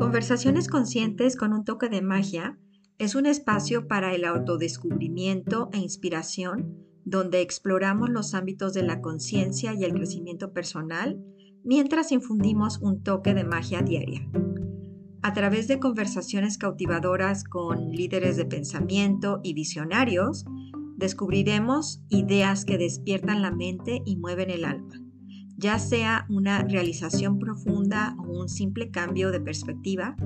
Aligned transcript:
Conversaciones 0.00 0.66
conscientes 0.68 1.36
con 1.36 1.52
un 1.52 1.66
toque 1.66 1.90
de 1.90 2.00
magia 2.00 2.58
es 2.96 3.14
un 3.14 3.26
espacio 3.26 3.86
para 3.86 4.14
el 4.14 4.24
autodescubrimiento 4.24 5.68
e 5.74 5.78
inspiración 5.78 6.74
donde 7.04 7.42
exploramos 7.42 8.08
los 8.08 8.32
ámbitos 8.32 8.72
de 8.72 8.82
la 8.82 9.02
conciencia 9.02 9.74
y 9.74 9.84
el 9.84 9.92
crecimiento 9.92 10.54
personal 10.54 11.22
mientras 11.64 12.12
infundimos 12.12 12.78
un 12.80 13.02
toque 13.02 13.34
de 13.34 13.44
magia 13.44 13.82
diaria. 13.82 14.26
A 15.20 15.34
través 15.34 15.68
de 15.68 15.78
conversaciones 15.78 16.56
cautivadoras 16.56 17.44
con 17.44 17.90
líderes 17.90 18.38
de 18.38 18.46
pensamiento 18.46 19.40
y 19.42 19.52
visionarios, 19.52 20.46
descubriremos 20.96 22.02
ideas 22.08 22.64
que 22.64 22.78
despiertan 22.78 23.42
la 23.42 23.50
mente 23.50 24.00
y 24.06 24.16
mueven 24.16 24.48
el 24.48 24.64
alma 24.64 25.09
ya 25.60 25.78
sea 25.78 26.24
una 26.30 26.62
realización 26.62 27.38
profunda 27.38 28.16
o 28.18 28.40
un 28.40 28.48
simple 28.48 28.90
cambio 28.90 29.30
de 29.30 29.42
perspectiva, 29.42 30.16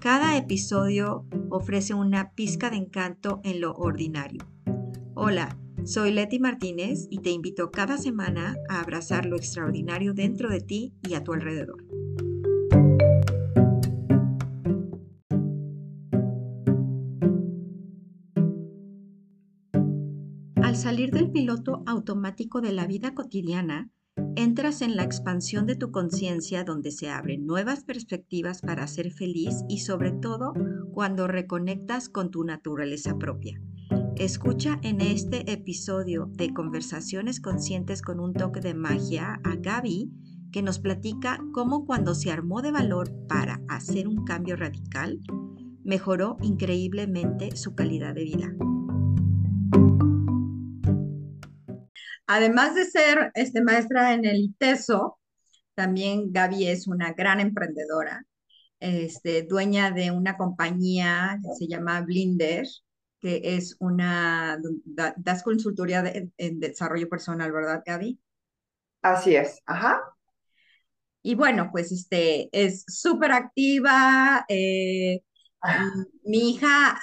cada 0.00 0.38
episodio 0.38 1.26
ofrece 1.50 1.92
una 1.92 2.32
pizca 2.32 2.70
de 2.70 2.78
encanto 2.78 3.42
en 3.44 3.60
lo 3.60 3.74
ordinario. 3.74 4.42
Hola, 5.14 5.58
soy 5.84 6.12
Leti 6.12 6.38
Martínez 6.38 7.08
y 7.10 7.18
te 7.18 7.30
invito 7.30 7.70
cada 7.70 7.98
semana 7.98 8.56
a 8.70 8.80
abrazar 8.80 9.26
lo 9.26 9.36
extraordinario 9.36 10.14
dentro 10.14 10.48
de 10.48 10.62
ti 10.62 10.94
y 11.06 11.12
a 11.12 11.22
tu 11.22 11.34
alrededor. 11.34 11.84
Al 20.62 20.76
salir 20.76 21.10
del 21.10 21.30
piloto 21.30 21.82
automático 21.84 22.62
de 22.62 22.72
la 22.72 22.86
vida 22.86 23.12
cotidiana, 23.12 23.90
entras 24.36 24.82
en 24.82 24.96
la 24.96 25.04
expansión 25.04 25.66
de 25.66 25.76
tu 25.76 25.90
conciencia 25.90 26.64
donde 26.64 26.90
se 26.90 27.08
abren 27.10 27.46
nuevas 27.46 27.84
perspectivas 27.84 28.60
para 28.60 28.86
ser 28.86 29.12
feliz 29.12 29.64
y 29.68 29.78
sobre 29.78 30.12
todo 30.12 30.52
cuando 30.92 31.26
reconectas 31.26 32.08
con 32.08 32.30
tu 32.30 32.44
naturaleza 32.44 33.16
propia. 33.18 33.60
Escucha 34.16 34.78
en 34.82 35.00
este 35.00 35.50
episodio 35.50 36.30
de 36.34 36.52
Conversaciones 36.52 37.40
Conscientes 37.40 38.02
con 38.02 38.20
un 38.20 38.34
toque 38.34 38.60
de 38.60 38.74
magia 38.74 39.40
a 39.44 39.56
Gaby, 39.56 40.10
que 40.52 40.62
nos 40.62 40.78
platica 40.78 41.40
cómo 41.52 41.86
cuando 41.86 42.14
se 42.14 42.30
armó 42.30 42.60
de 42.60 42.72
valor 42.72 43.10
para 43.28 43.62
hacer 43.68 44.08
un 44.08 44.24
cambio 44.24 44.56
radical, 44.56 45.20
mejoró 45.84 46.36
increíblemente 46.42 47.56
su 47.56 47.74
calidad 47.74 48.14
de 48.14 48.24
vida. 48.24 48.54
Además 52.32 52.76
de 52.76 52.84
ser 52.84 53.32
este, 53.34 53.60
maestra 53.60 54.14
en 54.14 54.24
el 54.24 54.36
ITESO, 54.36 55.18
también 55.74 56.30
Gaby 56.30 56.68
es 56.68 56.86
una 56.86 57.12
gran 57.12 57.40
emprendedora, 57.40 58.24
este, 58.78 59.42
dueña 59.42 59.90
de 59.90 60.12
una 60.12 60.36
compañía 60.36 61.40
que 61.42 61.56
se 61.56 61.66
llama 61.66 62.02
Blinder, 62.02 62.68
que 63.18 63.40
es 63.42 63.74
una, 63.80 64.60
das 65.16 65.42
consultoría 65.42 66.04
en 66.36 66.60
desarrollo 66.60 67.08
personal, 67.08 67.50
¿verdad, 67.50 67.82
Gaby? 67.84 68.20
Así 69.02 69.34
es, 69.34 69.60
ajá. 69.66 70.00
Y 71.22 71.34
bueno, 71.34 71.70
pues 71.72 71.90
este, 71.90 72.48
es 72.52 72.84
súper 72.86 73.32
activa. 73.32 74.44
Eh, 74.48 75.20
mi 76.22 76.50
hija, 76.50 76.96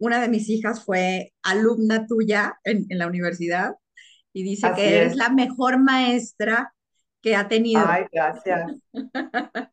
una 0.00 0.20
de 0.20 0.28
mis 0.28 0.48
hijas 0.48 0.84
fue 0.84 1.32
alumna 1.44 2.04
tuya 2.08 2.58
en, 2.64 2.84
en 2.88 2.98
la 2.98 3.06
universidad 3.06 3.76
y 4.36 4.42
dice 4.42 4.70
que 4.74 4.98
eres 4.98 5.16
la 5.16 5.30
mejor 5.30 5.78
maestra 5.78 6.74
que 7.22 7.34
ha 7.34 7.48
tenido. 7.48 7.82
Ay, 7.88 8.04
gracias. 8.12 8.70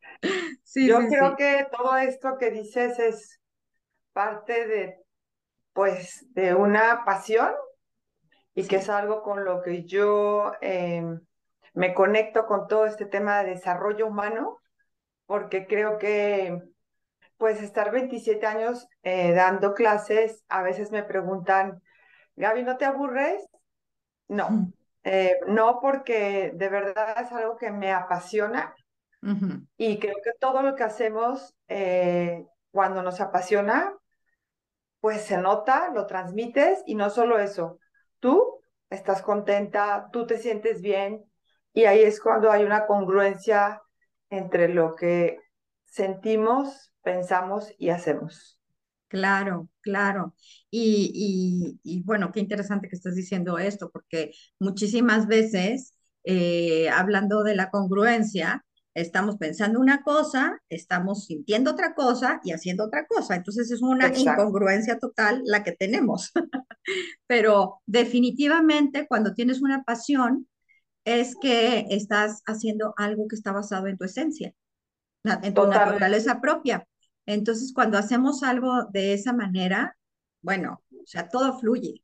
Yo 0.74 1.00
creo 1.06 1.36
que 1.36 1.66
todo 1.70 1.98
esto 1.98 2.38
que 2.38 2.50
dices 2.50 2.98
es 2.98 3.42
parte 4.14 4.66
de, 4.66 5.04
pues, 5.74 6.24
de 6.32 6.54
una 6.54 7.04
pasión 7.04 7.52
y 8.54 8.66
que 8.66 8.76
es 8.76 8.88
algo 8.88 9.22
con 9.22 9.44
lo 9.44 9.60
que 9.60 9.84
yo 9.84 10.54
em, 10.62 11.20
me 11.74 11.92
conecto 11.92 12.46
con 12.46 12.66
todo 12.66 12.86
este 12.86 13.04
tema 13.04 13.42
de 13.42 13.50
desarrollo 13.50 14.06
humano, 14.06 14.62
porque 15.26 15.66
creo 15.66 15.98
que, 15.98 16.58
pues, 17.36 17.60
estar 17.60 17.92
27 17.92 18.46
años 18.46 18.88
eh, 19.02 19.34
dando 19.34 19.74
clases, 19.74 20.42
a 20.48 20.62
veces 20.62 20.90
me 20.90 21.02
preguntan, 21.02 21.82
Gaby, 22.36 22.62
¿no 22.62 22.78
te 22.78 22.86
aburres? 22.86 23.46
No, 24.28 24.72
eh, 25.02 25.38
no 25.46 25.80
porque 25.80 26.52
de 26.54 26.68
verdad 26.68 27.16
es 27.20 27.32
algo 27.32 27.56
que 27.56 27.70
me 27.70 27.92
apasiona 27.92 28.74
y 29.78 29.98
creo 29.98 30.16
que 30.22 30.32
todo 30.38 30.60
lo 30.60 30.74
que 30.74 30.82
hacemos 30.82 31.54
eh, 31.68 32.44
cuando 32.70 33.02
nos 33.02 33.22
apasiona, 33.22 33.94
pues 35.00 35.22
se 35.22 35.38
nota, 35.38 35.90
lo 35.94 36.06
transmites 36.06 36.82
y 36.84 36.94
no 36.94 37.08
solo 37.08 37.38
eso, 37.38 37.78
tú 38.20 38.60
estás 38.90 39.22
contenta, 39.22 40.08
tú 40.12 40.26
te 40.26 40.36
sientes 40.36 40.82
bien 40.82 41.24
y 41.72 41.84
ahí 41.84 42.02
es 42.02 42.20
cuando 42.20 42.50
hay 42.50 42.64
una 42.64 42.86
congruencia 42.86 43.80
entre 44.28 44.68
lo 44.68 44.94
que 44.94 45.38
sentimos, 45.84 46.92
pensamos 47.02 47.72
y 47.78 47.90
hacemos. 47.90 48.58
Claro, 49.14 49.68
claro. 49.80 50.34
Y, 50.72 52.02
bueno, 52.04 52.32
qué 52.32 52.40
interesante 52.40 52.88
que 52.88 52.96
estés 52.96 53.14
diciendo 53.14 53.58
esto, 53.58 53.92
porque 53.92 54.32
muchísimas 54.58 55.28
veces, 55.28 55.94
eh, 56.24 56.88
hablando 56.88 57.44
de 57.44 57.54
la 57.54 57.70
congruencia, 57.70 58.64
estamos 58.92 59.36
pensando 59.36 59.78
una 59.78 60.02
cosa, 60.02 60.60
estamos 60.68 61.26
sintiendo 61.26 61.70
otra 61.70 61.94
cosa 61.94 62.40
y 62.42 62.50
haciendo 62.50 62.86
otra 62.86 63.06
cosa. 63.06 63.36
Entonces 63.36 63.70
es 63.70 63.82
una 63.82 64.08
incongruencia 64.08 64.98
total 64.98 65.42
la 65.44 65.62
que 65.62 65.70
tenemos. 65.70 66.32
Pero 67.28 67.80
definitivamente 67.86 69.06
cuando 69.06 69.32
tienes 69.32 69.62
una 69.62 69.84
pasión, 69.84 70.48
es 71.04 71.36
que 71.40 71.86
estás 71.90 72.42
haciendo 72.46 72.94
algo 72.96 73.28
que 73.28 73.36
está 73.36 73.52
basado 73.52 73.86
en 73.86 73.96
tu 73.96 74.06
esencia, 74.06 74.52
en 75.22 75.54
tu 75.54 75.68
naturaleza 75.68 76.40
propia. 76.40 76.84
Entonces, 77.26 77.72
cuando 77.74 77.98
hacemos 77.98 78.42
algo 78.42 78.84
de 78.92 79.14
esa 79.14 79.32
manera, 79.32 79.96
bueno, 80.42 80.82
o 81.02 81.06
sea, 81.06 81.28
todo 81.28 81.58
fluye, 81.58 82.02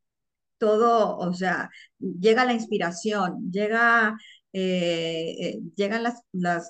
todo, 0.57 1.17
o 1.17 1.33
sea, 1.33 1.69
llega 1.99 2.45
la 2.45 2.53
inspiración, 2.53 3.51
llega, 3.51 4.17
eh, 4.53 5.35
eh, 5.39 5.59
llegan 5.75 6.03
las, 6.03 6.21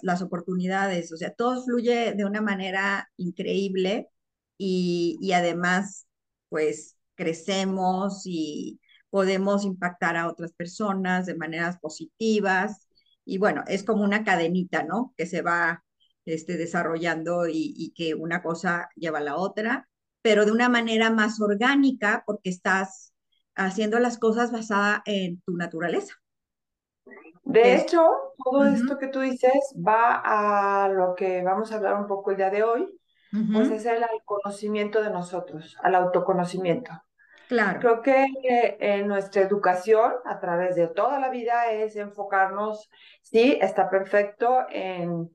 las, 0.02 0.22
oportunidades, 0.22 1.12
o 1.14 1.18
sea, 1.18 1.34
todo 1.34 1.64
fluye 1.64 2.14
de 2.14 2.26
una 2.26 2.42
manera 2.42 3.10
increíble 3.18 4.10
y, 4.58 5.18
y 5.22 5.34
además, 5.34 6.08
pues, 6.50 6.98
crecemos 7.16 8.24
y 8.26 8.80
podemos 9.12 9.66
impactar 9.66 10.18
a 10.18 10.28
otras 10.30 10.54
personas 10.54 11.26
de 11.28 11.36
maneras 11.36 11.78
positivas. 11.80 12.88
Y 13.26 13.38
bueno, 13.38 13.64
es 13.68 13.84
como 13.84 14.04
una 14.04 14.24
cadenita, 14.24 14.84
¿no? 14.84 15.14
Que 15.18 15.28
se 15.28 15.42
va 15.44 15.84
este, 16.26 16.58
desarrollando 16.58 17.48
y, 17.48 17.94
que 17.96 18.16
una 18.16 18.42
cosa 18.42 18.90
lleva 18.96 19.20
a 19.20 19.24
la 19.24 19.38
otra, 19.38 19.90
pero 20.22 20.46
de 20.46 20.52
una 20.52 20.70
manera 20.70 21.10
más 21.10 21.42
orgánica 21.42 22.24
porque 22.26 22.50
estás 22.50 23.14
haciendo 23.56 24.00
las 24.00 24.18
cosas 24.18 24.52
basada 24.52 25.02
en 25.06 25.42
tu 25.42 25.56
naturaleza. 25.56 26.16
De 27.44 27.76
hecho, 27.76 28.08
todo 28.44 28.66
esto 28.66 28.98
que 28.98 29.08
tú 29.08 29.20
dices 29.20 29.52
va 29.76 30.22
a 30.24 30.88
lo 30.90 31.16
que 31.16 31.42
vamos 31.44 31.72
a 31.72 31.76
hablar 31.76 31.96
un 32.00 32.08
poco 32.08 32.32
el 32.32 32.38
día 32.38 32.50
de 32.50 32.64
hoy, 32.64 32.88
pues 33.54 33.72
es 33.72 33.86
el, 33.86 34.04
conocimiento 34.26 35.02
de 35.02 35.10
nosotros, 35.10 35.78
al 35.82 35.96
autoconocimiento. 35.96 36.92
Claro. 37.48 37.80
Creo 37.80 38.02
que 38.02 38.78
en 38.80 39.08
nuestra 39.08 39.42
educación 39.42 40.14
a 40.26 40.40
través 40.40 40.76
de 40.76 40.88
toda 40.88 41.20
la 41.20 41.30
vida 41.30 41.72
es 41.72 41.96
enfocarnos, 41.96 42.90
sí, 43.22 43.58
está 43.60 43.90
perfecto 43.90 44.66
en 44.70 45.30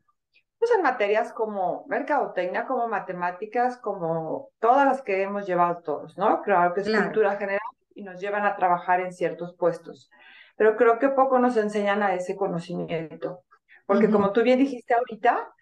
pues 0.59 0.71
en 0.73 0.83
materias 0.83 1.33
como 1.33 1.85
mercadotecnia, 1.87 2.67
como 2.67 2.89
matemáticas, 2.89 3.77
como 3.79 4.51
todas 4.59 4.87
las 4.87 5.03
que 5.03 5.23
hemos 5.23 5.47
llevado 5.47 5.83
todos, 5.83 6.17
¿no? 6.17 6.43
Claro 6.43 6.75
que 6.75 6.81
es 6.81 6.91
cultura 6.91 7.37
general 7.37 7.61
y 7.95 8.03
nos 8.03 8.21
llevan 8.21 8.45
a 8.45 8.57
trabajar 8.57 9.01
en 9.01 9.13
ciertos 9.13 9.55
puestos, 9.57 10.11
pero 10.57 10.77
creo 10.77 10.99
que 10.99 11.09
poco 11.11 11.39
nos 11.39 11.57
enseñan 11.57 12.03
a 12.03 12.15
ese 12.15 12.37
conocimiento, 12.37 13.43
porque 13.87 14.11
como 14.11 14.33
tú 14.33 14.43
bien 14.43 14.59
dijiste 14.59 14.95
ahorita, 14.95 15.53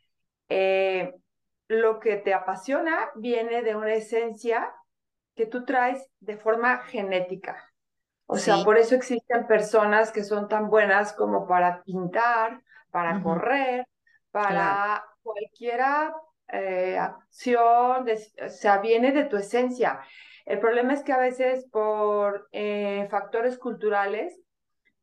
eh, 0.49 1.15
lo 1.69 1.99
que 1.99 2.17
te 2.17 2.35
apasiona 2.35 3.11
viene 3.15 3.63
de 3.63 3.75
una 3.77 3.95
esencia 3.95 4.73
que 5.35 5.47
tú 5.47 5.65
traes 5.65 6.09
de 6.21 6.37
forma 6.37 6.79
genética. 6.79 7.71
O 8.27 8.37
sea, 8.37 8.65
por 8.65 8.79
eso 8.79 8.95
existen 8.95 9.47
personas 9.47 10.11
que 10.11 10.25
son 10.25 10.49
tan 10.49 10.71
buenas 10.71 11.13
como 11.13 11.47
para 11.47 11.83
pintar, 11.83 12.63
para 12.91 13.23
correr, 13.23 13.87
para 14.35 15.05
cualquiera 15.23 16.13
eh, 16.49 16.99
acción, 16.99 18.05
o 18.45 18.49
sea, 18.49 18.79
viene 18.79 19.13
de 19.13 19.27
tu 19.27 19.37
esencia. 19.37 20.01
El 20.45 20.59
problema 20.59 20.93
es 20.93 21.05
que 21.05 21.13
a 21.13 21.19
veces 21.19 21.69
por 21.71 22.49
eh, 22.51 23.07
factores 23.13 23.57
culturales 23.59 24.37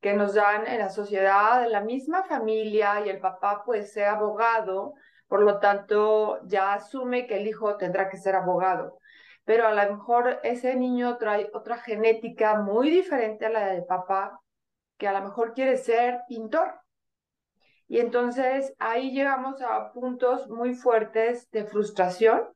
que 0.02 0.12
nos 0.16 0.34
dan 0.34 0.68
en 0.68 0.80
la 0.80 0.90
sociedad, 0.90 1.64
en 1.64 1.72
la 1.72 1.80
misma 1.80 2.24
familia, 2.26 3.06
y 3.06 3.10
el 3.10 3.22
papá 3.22 3.64
pues 3.66 3.94
sea 3.94 4.12
abogado, 4.16 4.96
por 5.30 5.44
lo 5.44 5.60
tanto 5.60 6.46
ya 6.46 6.74
asume 6.74 7.26
que 7.26 7.38
el 7.38 7.48
hijo 7.48 7.78
tendrá 7.78 8.10
que 8.10 8.18
ser 8.18 8.36
abogado. 8.36 9.00
Pero 9.46 9.66
a 9.66 9.72
lo 9.72 9.96
mejor 9.96 10.42
ese 10.44 10.76
niño 10.76 11.16
trae 11.18 11.50
otra 11.54 11.78
genética 11.78 12.56
muy 12.56 12.90
diferente 12.90 13.46
a 13.46 13.50
la 13.50 13.68
de 13.68 13.84
papá, 13.84 14.42
que 14.98 15.08
a 15.08 15.14
lo 15.14 15.22
mejor 15.22 15.54
quiere 15.54 15.78
ser 15.78 16.20
pintor. 16.28 16.81
Y 17.92 18.00
entonces 18.00 18.74
ahí 18.80 19.12
llegamos 19.12 19.62
a 19.62 19.92
puntos 19.92 20.48
muy 20.48 20.76
fuertes 20.76 21.52
de 21.52 21.66
frustración 21.66 22.48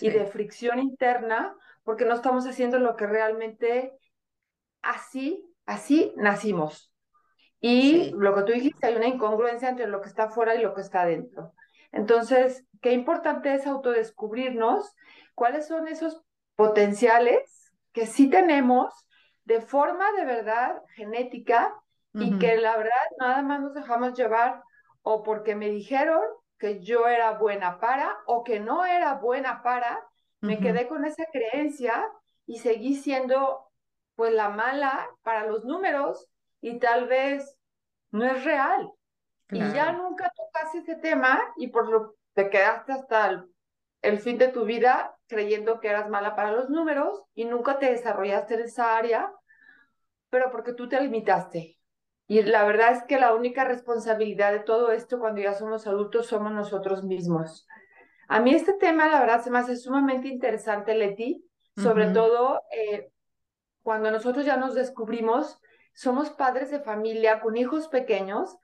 y 0.00 0.10
de 0.10 0.26
fricción 0.26 0.80
interna, 0.80 1.54
porque 1.84 2.04
no 2.04 2.16
estamos 2.16 2.44
haciendo 2.44 2.80
lo 2.80 2.96
que 2.96 3.06
realmente 3.06 3.92
así, 4.82 5.48
así 5.64 6.12
nacimos. 6.16 6.92
Y 7.60 8.10
lo 8.16 8.34
que 8.34 8.42
tú 8.42 8.50
dijiste, 8.50 8.84
hay 8.84 8.96
una 8.96 9.06
incongruencia 9.06 9.68
entre 9.68 9.86
lo 9.86 10.00
que 10.00 10.08
está 10.08 10.28
fuera 10.28 10.56
y 10.56 10.60
lo 10.60 10.74
que 10.74 10.80
está 10.80 11.06
dentro. 11.06 11.52
Entonces, 11.92 12.66
qué 12.82 12.90
importante 12.90 13.54
es 13.54 13.68
autodescubrirnos 13.68 14.96
cuáles 15.36 15.68
son 15.68 15.86
esos 15.86 16.20
potenciales 16.56 17.72
que 17.92 18.06
sí 18.06 18.28
tenemos 18.28 18.92
de 19.44 19.60
forma 19.60 20.10
de 20.18 20.24
verdad 20.24 20.82
genética 20.96 21.76
y 22.12 22.40
que 22.40 22.56
la 22.56 22.76
verdad 22.76 23.06
nada 23.20 23.40
más 23.42 23.60
nos 23.60 23.72
dejamos 23.72 24.18
llevar 24.18 24.64
o 25.02 25.22
porque 25.22 25.54
me 25.54 25.68
dijeron 25.68 26.20
que 26.58 26.80
yo 26.82 27.08
era 27.08 27.32
buena 27.32 27.80
para 27.80 28.18
o 28.26 28.44
que 28.44 28.60
no 28.60 28.84
era 28.84 29.14
buena 29.14 29.62
para, 29.62 30.06
me 30.40 30.58
quedé 30.58 30.88
con 30.88 31.04
esa 31.04 31.26
creencia 31.26 32.06
y 32.46 32.58
seguí 32.58 32.94
siendo 32.94 33.70
pues 34.14 34.32
la 34.32 34.48
mala 34.48 35.08
para 35.22 35.46
los 35.46 35.64
números 35.64 36.28
y 36.60 36.78
tal 36.78 37.08
vez 37.08 37.56
no 38.10 38.24
es 38.24 38.44
real. 38.44 38.90
Y 39.50 39.58
ya 39.72 39.92
nunca 39.92 40.30
tocaste 40.36 40.78
ese 40.78 40.96
tema 40.96 41.40
y 41.56 41.68
por 41.68 41.88
lo 41.88 42.14
te 42.34 42.50
quedaste 42.50 42.92
hasta 42.92 43.46
el, 44.02 44.18
fin 44.20 44.38
de 44.38 44.48
tu 44.48 44.64
vida 44.64 45.16
creyendo 45.26 45.80
que 45.80 45.88
eras 45.88 46.08
mala 46.08 46.36
para 46.36 46.52
los 46.52 46.70
números 46.70 47.22
y 47.34 47.44
nunca 47.44 47.78
te 47.78 47.90
desarrollaste 47.90 48.54
en 48.54 48.60
esa 48.60 48.96
área, 48.96 49.32
pero 50.28 50.50
porque 50.50 50.72
tú 50.72 50.88
te 50.88 51.00
limitaste. 51.00 51.79
Y 52.30 52.44
la 52.44 52.64
verdad 52.64 52.92
es 52.92 53.02
que 53.02 53.18
la 53.18 53.34
única 53.34 53.64
responsabilidad 53.64 54.52
de 54.52 54.60
todo 54.60 54.92
esto 54.92 55.18
cuando 55.18 55.40
ya 55.40 55.52
somos 55.52 55.88
adultos 55.88 56.28
somos 56.28 56.52
nosotros 56.52 57.02
mismos. 57.02 57.66
A 58.28 58.38
mí 58.38 58.54
este 58.54 58.74
tema, 58.74 59.08
la 59.08 59.18
verdad, 59.18 59.42
se 59.42 59.50
me 59.50 59.58
hace 59.58 59.74
sumamente 59.74 60.28
interesante, 60.28 60.94
Leti, 60.94 61.44
sobre 61.74 62.06
todo 62.10 62.62
eh, 62.70 63.10
cuando 63.82 64.12
nosotros 64.12 64.46
ya 64.46 64.56
nos 64.56 64.76
descubrimos, 64.76 65.60
somos 65.92 66.30
padres 66.30 66.70
de 66.70 66.78
familia 66.78 67.40
con 67.40 67.56
hijos 67.56 67.88
pequeños, 67.88 68.56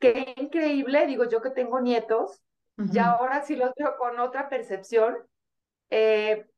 qué 0.00 0.34
increíble, 0.36 1.06
digo 1.06 1.22
yo 1.28 1.40
que 1.42 1.50
tengo 1.50 1.80
nietos, 1.80 2.42
y 2.92 2.98
ahora 2.98 3.42
sí 3.42 3.54
los 3.54 3.70
veo 3.76 3.96
con 3.98 4.18
otra 4.18 4.48
percepción, 4.48 5.16
eh, 5.90 6.48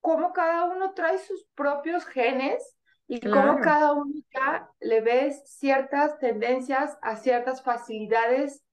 cómo 0.00 0.32
cada 0.32 0.64
uno 0.64 0.94
trae 0.94 1.18
sus 1.18 1.44
propios 1.54 2.06
genes 2.06 2.78
y 3.06 3.20
cómo 3.20 3.60
cada 3.60 3.92
uno 3.92 4.14
ya 4.32 4.68
le 4.80 5.00
ves 5.00 5.42
ciertas 5.46 6.18
tendencias 6.18 6.96
a 7.02 7.16
ciertas 7.16 7.62
facilidades 7.62 8.64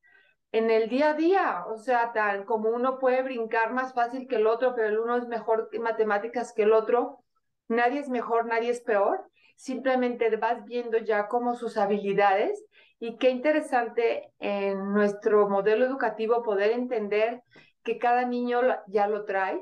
en 0.53 0.69
el 0.69 0.89
día 0.89 1.11
a 1.11 1.13
día, 1.13 1.65
o 1.67 1.77
sea, 1.77 2.11
tal 2.13 2.45
como 2.45 2.69
uno 2.69 2.99
puede 2.99 3.23
brincar 3.23 3.73
más 3.73 3.93
fácil 3.93 4.27
que 4.27 4.35
el 4.35 4.47
otro, 4.47 4.73
pero 4.75 4.89
el 4.89 4.99
uno 4.99 5.17
es 5.17 5.27
mejor 5.27 5.69
en 5.71 5.81
matemáticas 5.81 6.53
que 6.53 6.63
el 6.63 6.73
otro, 6.73 7.23
nadie 7.69 7.99
es 7.99 8.09
mejor, 8.09 8.45
nadie 8.45 8.69
es 8.69 8.81
peor, 8.81 9.25
simplemente 9.55 10.35
vas 10.35 10.65
viendo 10.65 10.97
ya 10.97 11.27
como 11.27 11.55
sus 11.55 11.77
habilidades 11.77 12.65
y 12.99 13.17
qué 13.17 13.29
interesante 13.29 14.31
en 14.39 14.93
nuestro 14.93 15.47
modelo 15.47 15.85
educativo 15.85 16.43
poder 16.43 16.71
entender 16.71 17.41
que 17.83 17.97
cada 17.97 18.25
niño 18.25 18.61
ya 18.87 19.07
lo 19.07 19.25
trae 19.25 19.61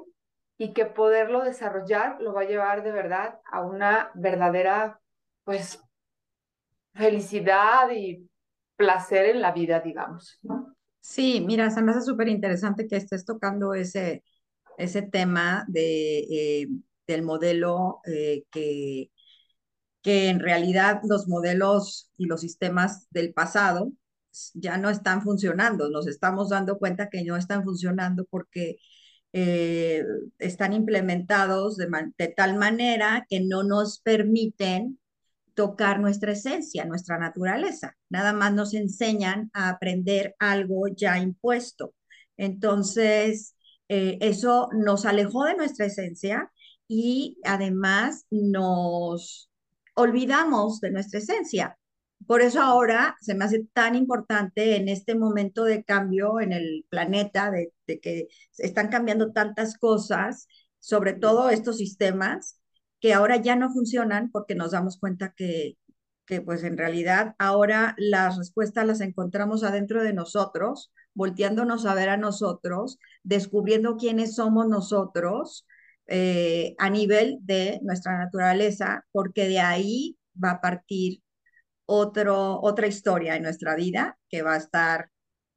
y 0.60 0.74
que 0.74 0.86
poderlo 0.86 1.44
desarrollar 1.44 2.22
lo 2.22 2.34
va 2.34 2.42
a 2.42 2.46
llevar 2.46 2.84
de 2.84 2.92
verdad 2.92 3.40
a 3.50 3.62
una 3.62 4.12
verdadera, 4.14 5.00
pues, 5.46 5.82
felicidad 6.94 7.90
y 7.92 8.30
placer 8.76 9.28
en 9.28 9.42
la 9.42 9.52
vida, 9.52 9.80
digamos. 9.80 10.40
Sí, 11.00 11.42
mira, 11.42 11.72
se 11.72 11.82
me 11.82 11.92
hace 11.92 12.02
súper 12.02 12.28
interesante 12.28 12.88
que 12.88 12.98
estés 12.98 13.26
tocando 13.26 13.74
ese, 13.74 14.24
ese 14.78 15.02
tema 15.02 15.66
de, 15.68 16.20
eh, 16.20 16.68
del 17.08 17.24
modelo 17.24 18.02
eh, 18.06 18.44
que, 18.52 19.12
que 20.02 20.30
en 20.30 20.40
realidad 20.40 21.02
los 21.08 21.28
modelos 21.28 22.12
y 22.18 22.26
los 22.26 22.42
sistemas 22.42 23.08
del 23.12 23.34
pasado 23.34 23.92
ya 24.54 24.78
no 24.78 24.90
están 24.90 25.22
funcionando. 25.22 25.90
Nos 25.90 26.08
estamos 26.08 26.50
dando 26.50 26.80
cuenta 26.80 27.10
que 27.10 27.24
no 27.24 27.38
están 27.38 27.64
funcionando 27.64 28.26
porque 28.30 28.78
eh, 29.34 30.04
están 30.40 30.74
implementados 30.74 31.78
de, 31.78 32.28
tal 32.36 32.56
manera 32.58 33.26
que 33.30 33.42
no 33.42 33.64
nos 33.64 34.00
permiten 34.00 35.00
tocar 35.54 36.00
nuestra 36.00 36.32
esencia, 36.32 36.86
nuestra 36.86 37.18
naturaleza. 37.18 37.96
Nada 38.10 38.34
más 38.34 38.54
nos 38.54 38.74
enseñan 38.74 39.50
a 39.54 39.70
aprender 39.70 40.36
algo 40.40 40.88
ya 40.88 41.20
impuesto. 41.20 41.94
Entonces, 42.38 43.56
eh, 43.90 44.18
eso 44.22 44.70
nos 44.74 45.06
alejó 45.06 45.46
de 45.46 45.56
nuestra 45.56 45.86
esencia 45.88 46.52
y 46.88 47.38
además 47.44 48.26
nos 48.30 49.50
olvidamos 49.96 50.80
de 50.82 50.92
nuestra 50.92 51.20
esencia. 51.20 51.79
Por 52.28 52.42
eso 52.42 52.62
ahora 52.62 53.16
se 53.22 53.34
me 53.34 53.46
hace 53.46 53.66
tan 53.74 53.96
importante 53.96 54.76
en 54.76 54.90
este 54.90 55.16
momento 55.16 55.64
de 55.64 55.84
cambio 55.84 56.40
en 56.40 56.54
el 56.54 56.86
planeta, 56.90 57.50
de, 57.52 57.74
de 57.88 58.00
que 58.00 58.28
están 58.58 58.90
cambiando 58.90 59.32
tantas 59.32 59.78
cosas, 59.78 60.48
sobre 60.80 61.14
todo 61.14 61.50
estos 61.50 61.78
sistemas, 61.78 62.60
que 63.00 63.14
ahora 63.14 63.38
ya 63.38 63.56
no 63.56 63.72
funcionan 63.72 64.30
porque 64.32 64.56
nos 64.56 64.72
damos 64.72 64.98
cuenta 65.00 65.34
que, 65.36 65.78
que 66.26 66.42
pues 66.42 66.64
en 66.64 66.78
realidad 66.78 67.36
ahora 67.40 67.96
las 67.98 68.38
respuestas 68.38 68.86
las 68.86 69.02
encontramos 69.02 69.64
adentro 69.64 70.04
de 70.04 70.14
nosotros, 70.14 70.92
volteándonos 71.14 71.86
a 71.86 71.96
ver 71.96 72.10
a 72.10 72.18
nosotros, 72.18 73.00
descubriendo 73.24 73.98
quiénes 73.98 74.36
somos 74.36 74.68
nosotros 74.68 75.66
eh, 76.08 76.76
a 76.78 76.90
nivel 76.90 77.40
de 77.42 77.80
nuestra 77.84 78.18
naturaleza, 78.18 79.06
porque 79.12 79.48
de 79.48 79.60
ahí 79.60 80.18
va 80.42 80.52
a 80.52 80.62
partir 80.62 81.22
otro, 81.90 82.62
otra 82.62 82.88
historia 82.88 83.36
en 83.36 83.44
nuestra 83.44 83.76
vida 83.76 84.18
que 84.30 84.44
va 84.44 84.54
a 84.54 84.58
estar 84.58 85.10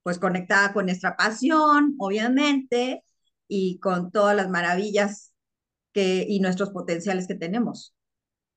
pues 0.02 0.18
conectada 0.18 0.72
con 0.72 0.86
nuestra 0.86 1.16
pasión, 1.16 1.94
obviamente, 1.98 3.04
y 3.46 3.78
con 3.78 4.10
todas 4.10 4.34
las 4.34 4.48
maravillas 4.48 5.32
que, 5.92 6.24
y 6.26 6.40
nuestros 6.40 6.70
potenciales 6.70 7.28
que 7.28 7.34
tenemos. 7.34 7.94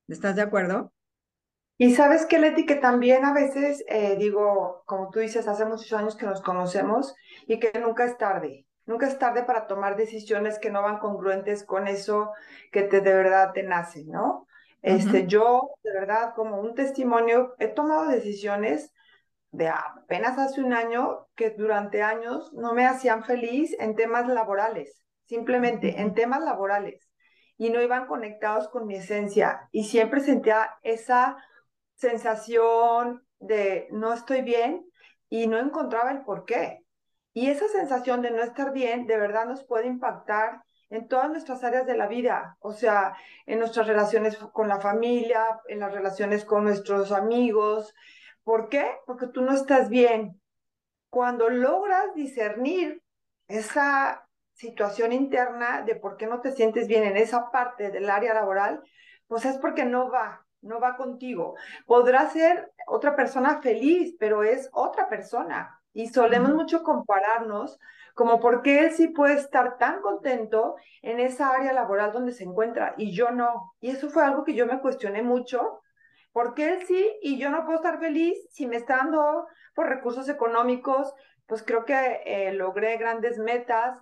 ¿Estás 0.08 0.36
de 0.36 0.42
acuerdo? 0.42 0.94
Y 1.78 1.94
sabes 1.94 2.26
que, 2.26 2.40
Leti, 2.40 2.66
que 2.66 2.76
también 2.76 3.26
a 3.26 3.34
veces 3.34 3.84
eh, 3.90 4.16
digo, 4.18 4.84
como 4.86 5.10
tú 5.10 5.20
dices, 5.20 5.48
hace 5.48 5.66
muchos 5.66 5.92
años 5.94 6.16
que 6.16 6.26
nos 6.26 6.42
conocemos 6.42 7.14
y 7.48 7.60
que 7.60 7.78
nunca 7.80 8.06
es 8.06 8.18
tarde. 8.18 8.66
Nunca 8.86 9.08
es 9.08 9.20
tarde 9.20 9.44
para 9.44 9.68
tomar 9.68 9.98
decisiones 9.98 10.60
que 10.60 10.70
no 10.70 10.82
van 10.82 11.00
congruentes 11.00 11.64
con 11.66 11.88
eso 11.88 12.32
que 12.72 12.84
te, 12.84 13.02
de 13.02 13.14
verdad 13.14 13.52
te 13.54 13.64
nace, 13.64 14.06
¿no? 14.06 14.48
Este, 14.86 15.26
Yo, 15.26 15.72
de 15.84 15.92
verdad, 15.92 16.34
como 16.36 16.60
un 16.62 16.76
testimonio, 16.76 17.56
he 17.58 17.68
tomado 17.68 18.08
decisiones 18.08 18.94
de 19.50 19.68
apenas 19.68 20.38
hace 20.38 20.62
un 20.62 20.74
año 20.74 21.26
que 21.36 21.50
durante 21.50 22.04
años 22.04 22.54
no 22.54 22.74
me 22.74 22.86
hacían 22.86 23.24
feliz 23.24 23.76
en 23.80 23.96
temas 23.96 24.28
laborales, 24.28 25.04
simplemente 25.26 26.02
en 26.02 26.14
temas 26.14 26.44
laborales 26.44 27.10
y 27.58 27.72
no 27.72 27.82
iban 27.82 28.06
conectados 28.06 28.68
con 28.68 28.86
mi 28.86 28.96
esencia. 28.96 29.70
Y 29.72 29.86
siempre 29.86 30.22
sentía 30.22 30.70
esa 30.84 31.38
sensación 31.96 33.26
de 33.40 33.88
no 33.92 34.14
estoy 34.14 34.44
bien 34.44 34.86
y 35.30 35.48
no 35.48 35.58
encontraba 35.58 36.12
el 36.12 36.22
por 36.24 36.46
qué. 36.46 36.86
Y 37.34 37.48
esa 37.48 37.68
sensación 37.70 38.22
de 38.22 38.30
no 38.30 38.44
estar 38.44 38.72
bien 38.72 39.08
de 39.08 39.18
verdad 39.18 39.48
nos 39.48 39.64
puede 39.64 39.88
impactar 39.88 40.62
en 40.90 41.08
todas 41.08 41.30
nuestras 41.30 41.64
áreas 41.64 41.86
de 41.86 41.98
la 41.98 42.08
vida, 42.08 42.58
o 42.60 42.74
sea, 42.74 43.16
en 43.46 43.60
nuestras 43.60 43.88
relaciones 43.88 44.38
con 44.38 44.68
la 44.68 44.80
familia, 44.80 45.60
en 45.68 45.80
las 45.80 45.92
relaciones 45.92 46.46
con 46.46 46.64
nuestros 46.64 47.12
amigos. 47.12 47.94
¿Por 48.44 48.70
qué? 48.70 48.86
Porque 49.06 49.28
tú 49.28 49.42
no 49.42 49.54
estás 49.54 49.90
bien. 49.90 50.40
Cuando 51.10 51.50
logras 51.50 52.14
discernir 52.14 53.02
esa 53.48 54.28
situación 54.54 55.12
interna 55.12 55.82
de 55.82 55.96
por 55.96 56.18
qué 56.18 56.28
no 56.28 56.42
te 56.42 56.52
sientes 56.52 56.88
bien 56.88 57.04
en 57.04 57.18
esa 57.18 57.52
parte 57.52 57.92
del 57.92 58.10
área 58.10 58.34
laboral, 58.34 58.82
pues 59.28 59.46
es 59.46 59.58
porque 59.58 59.86
no 59.86 60.10
va, 60.10 60.46
no 60.62 60.80
va 60.80 60.96
contigo. 60.96 61.56
Podrá 61.86 62.30
ser 62.30 62.72
otra 62.88 63.16
persona 63.16 63.62
feliz, 63.62 64.16
pero 64.20 64.44
es 64.44 64.70
otra 64.72 65.10
persona. 65.10 65.82
Y 65.96 66.10
solemos 66.10 66.54
mucho 66.54 66.84
compararnos 66.84 67.80
como 68.16 68.42
por 68.42 68.62
qué 68.62 68.80
él 68.80 68.92
sí 68.92 69.08
puede 69.08 69.36
estar 69.36 69.78
tan 69.78 70.02
contento 70.02 70.76
en 71.02 71.22
esa 71.22 71.52
área 71.52 71.72
laboral 71.72 72.12
donde 72.12 72.34
se 72.34 72.44
encuentra 72.44 72.94
y 72.98 73.16
yo 73.16 73.32
no. 73.32 73.74
Y 73.80 73.92
eso 73.92 74.10
fue 74.10 74.24
algo 74.24 74.44
que 74.44 74.54
yo 74.54 74.68
me 74.68 74.82
cuestioné 74.82 75.24
mucho 75.24 75.82
porque 76.34 76.74
él 76.74 76.86
sí 76.86 77.18
y 77.22 77.40
yo 77.40 77.50
no 77.50 77.64
puedo 77.64 77.78
estar 77.78 77.98
feliz 77.98 78.38
si 78.52 78.68
me 78.68 78.76
está 78.76 78.98
dando 78.98 79.48
por 79.74 79.88
recursos 79.88 80.28
económicos, 80.28 81.14
pues 81.46 81.64
creo 81.64 81.86
que 81.86 82.22
eh, 82.26 82.52
logré 82.52 82.98
grandes 82.98 83.38
metas, 83.38 83.98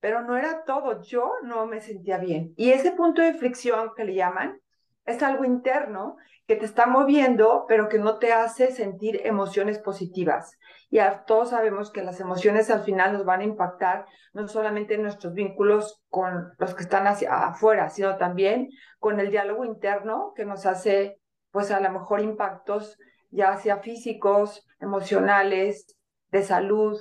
pero 0.00 0.20
no 0.22 0.36
era 0.36 0.64
todo, 0.64 1.00
yo 1.02 1.34
no 1.44 1.66
me 1.66 1.80
sentía 1.80 2.18
bien. 2.18 2.54
Y 2.56 2.72
ese 2.72 2.90
punto 2.90 3.22
de 3.22 3.34
fricción 3.34 3.92
que 3.96 4.04
le 4.04 4.14
llaman 4.14 4.60
es 5.04 5.22
algo 5.22 5.44
interno 5.44 6.16
que 6.46 6.56
te 6.56 6.64
está 6.64 6.86
moviendo, 6.86 7.64
pero 7.68 7.88
que 7.88 7.98
no 7.98 8.18
te 8.18 8.32
hace 8.32 8.70
sentir 8.70 9.20
emociones 9.24 9.78
positivas. 9.78 10.58
Y 10.90 10.98
todos 11.26 11.50
sabemos 11.50 11.90
que 11.90 12.02
las 12.02 12.20
emociones 12.20 12.70
al 12.70 12.82
final 12.82 13.14
nos 13.14 13.24
van 13.24 13.40
a 13.40 13.44
impactar 13.44 14.06
no 14.32 14.46
solamente 14.46 14.94
en 14.94 15.02
nuestros 15.02 15.32
vínculos 15.32 16.02
con 16.08 16.52
los 16.58 16.74
que 16.74 16.82
están 16.82 17.06
hacia 17.06 17.48
afuera, 17.48 17.88
sino 17.88 18.16
también 18.16 18.68
con 18.98 19.20
el 19.20 19.30
diálogo 19.30 19.64
interno 19.64 20.32
que 20.36 20.44
nos 20.44 20.66
hace, 20.66 21.18
pues 21.50 21.70
a 21.70 21.80
lo 21.80 21.90
mejor 21.90 22.20
impactos 22.20 22.98
ya 23.30 23.56
sea 23.56 23.78
físicos, 23.78 24.66
emocionales, 24.80 25.96
de 26.30 26.42
salud, 26.42 26.96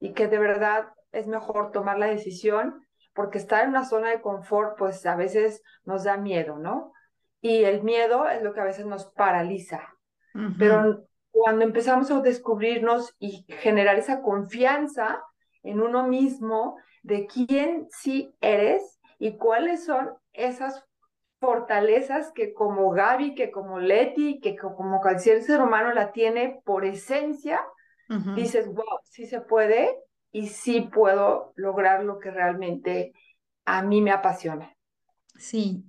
y 0.00 0.12
que 0.12 0.28
de 0.28 0.38
verdad 0.38 0.88
es 1.12 1.26
mejor 1.26 1.72
tomar 1.72 1.98
la 1.98 2.06
decisión 2.06 2.86
porque 3.14 3.38
estar 3.38 3.64
en 3.64 3.70
una 3.70 3.84
zona 3.84 4.10
de 4.10 4.20
confort, 4.20 4.78
pues 4.78 5.04
a 5.06 5.16
veces 5.16 5.62
nos 5.84 6.04
da 6.04 6.16
miedo, 6.16 6.58
¿no? 6.58 6.92
Y 7.40 7.64
el 7.64 7.82
miedo 7.82 8.28
es 8.28 8.42
lo 8.42 8.52
que 8.52 8.60
a 8.60 8.64
veces 8.64 8.86
nos 8.86 9.06
paraliza. 9.06 9.94
Pero 10.58 11.04
cuando 11.30 11.64
empezamos 11.64 12.10
a 12.10 12.20
descubrirnos 12.20 13.14
y 13.18 13.44
generar 13.48 13.98
esa 13.98 14.22
confianza 14.22 15.22
en 15.62 15.80
uno 15.80 16.06
mismo 16.06 16.76
de 17.02 17.26
quién 17.26 17.88
sí 17.90 18.32
eres 18.40 19.00
y 19.18 19.36
cuáles 19.36 19.84
son 19.84 20.10
esas 20.32 20.84
fortalezas 21.40 22.32
que 22.32 22.52
como 22.52 22.90
Gaby, 22.90 23.34
que 23.34 23.50
como 23.50 23.78
Leti, 23.78 24.40
que 24.40 24.56
como 24.56 25.00
cualquier 25.00 25.42
ser 25.42 25.60
humano 25.60 25.92
la 25.92 26.12
tiene 26.12 26.60
por 26.64 26.84
esencia, 26.84 27.64
dices, 28.34 28.66
wow, 28.66 29.00
sí 29.04 29.26
se 29.26 29.40
puede 29.40 29.96
y 30.32 30.48
sí 30.48 30.80
puedo 30.80 31.52
lograr 31.56 32.04
lo 32.04 32.18
que 32.18 32.30
realmente 32.30 33.12
a 33.64 33.82
mí 33.82 34.00
me 34.00 34.10
apasiona. 34.10 34.74
Sí, 35.36 35.84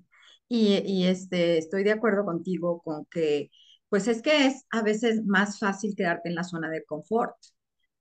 y, 0.49 1.05
este, 1.05 1.59
estoy 1.59 1.83
de 1.83 1.91
acuerdo 1.91 2.25
contigo 2.25 2.81
con 2.81 3.05
que, 3.05 3.51
pues 3.89 4.07
es 4.07 4.21
que 4.21 4.47
es 4.47 4.65
a 4.71 4.81
veces 4.81 5.25
más 5.25 5.59
fácil 5.59 5.95
quedarte 5.95 6.29
en 6.29 6.35
la 6.35 6.43
zona 6.43 6.69
de 6.69 6.83
confort, 6.83 7.35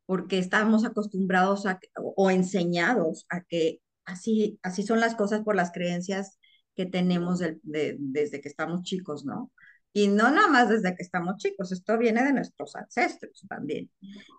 porque 0.06 0.38
estamos 0.38 0.84
acostumbrados 0.84 1.66
a, 1.66 1.78
o 2.16 2.30
enseñados 2.30 3.26
a 3.28 3.42
que 3.42 3.80
así, 4.06 4.58
así 4.62 4.82
son 4.82 5.00
las 5.00 5.14
cosas 5.14 5.42
por 5.42 5.56
las 5.56 5.72
creencias 5.72 6.38
que 6.74 6.86
tenemos 6.86 7.40
desde 7.62 8.40
que 8.40 8.48
estamos 8.48 8.82
chicos, 8.82 9.24
¿no? 9.24 9.52
Y 9.92 10.08
no 10.08 10.30
nada 10.30 10.48
más 10.48 10.68
desde 10.68 10.94
que 10.94 11.02
estamos 11.02 11.36
chicos, 11.38 11.72
esto 11.72 11.98
viene 11.98 12.22
de 12.22 12.32
nuestros 12.32 12.76
ancestros 12.76 13.44
también. 13.48 13.90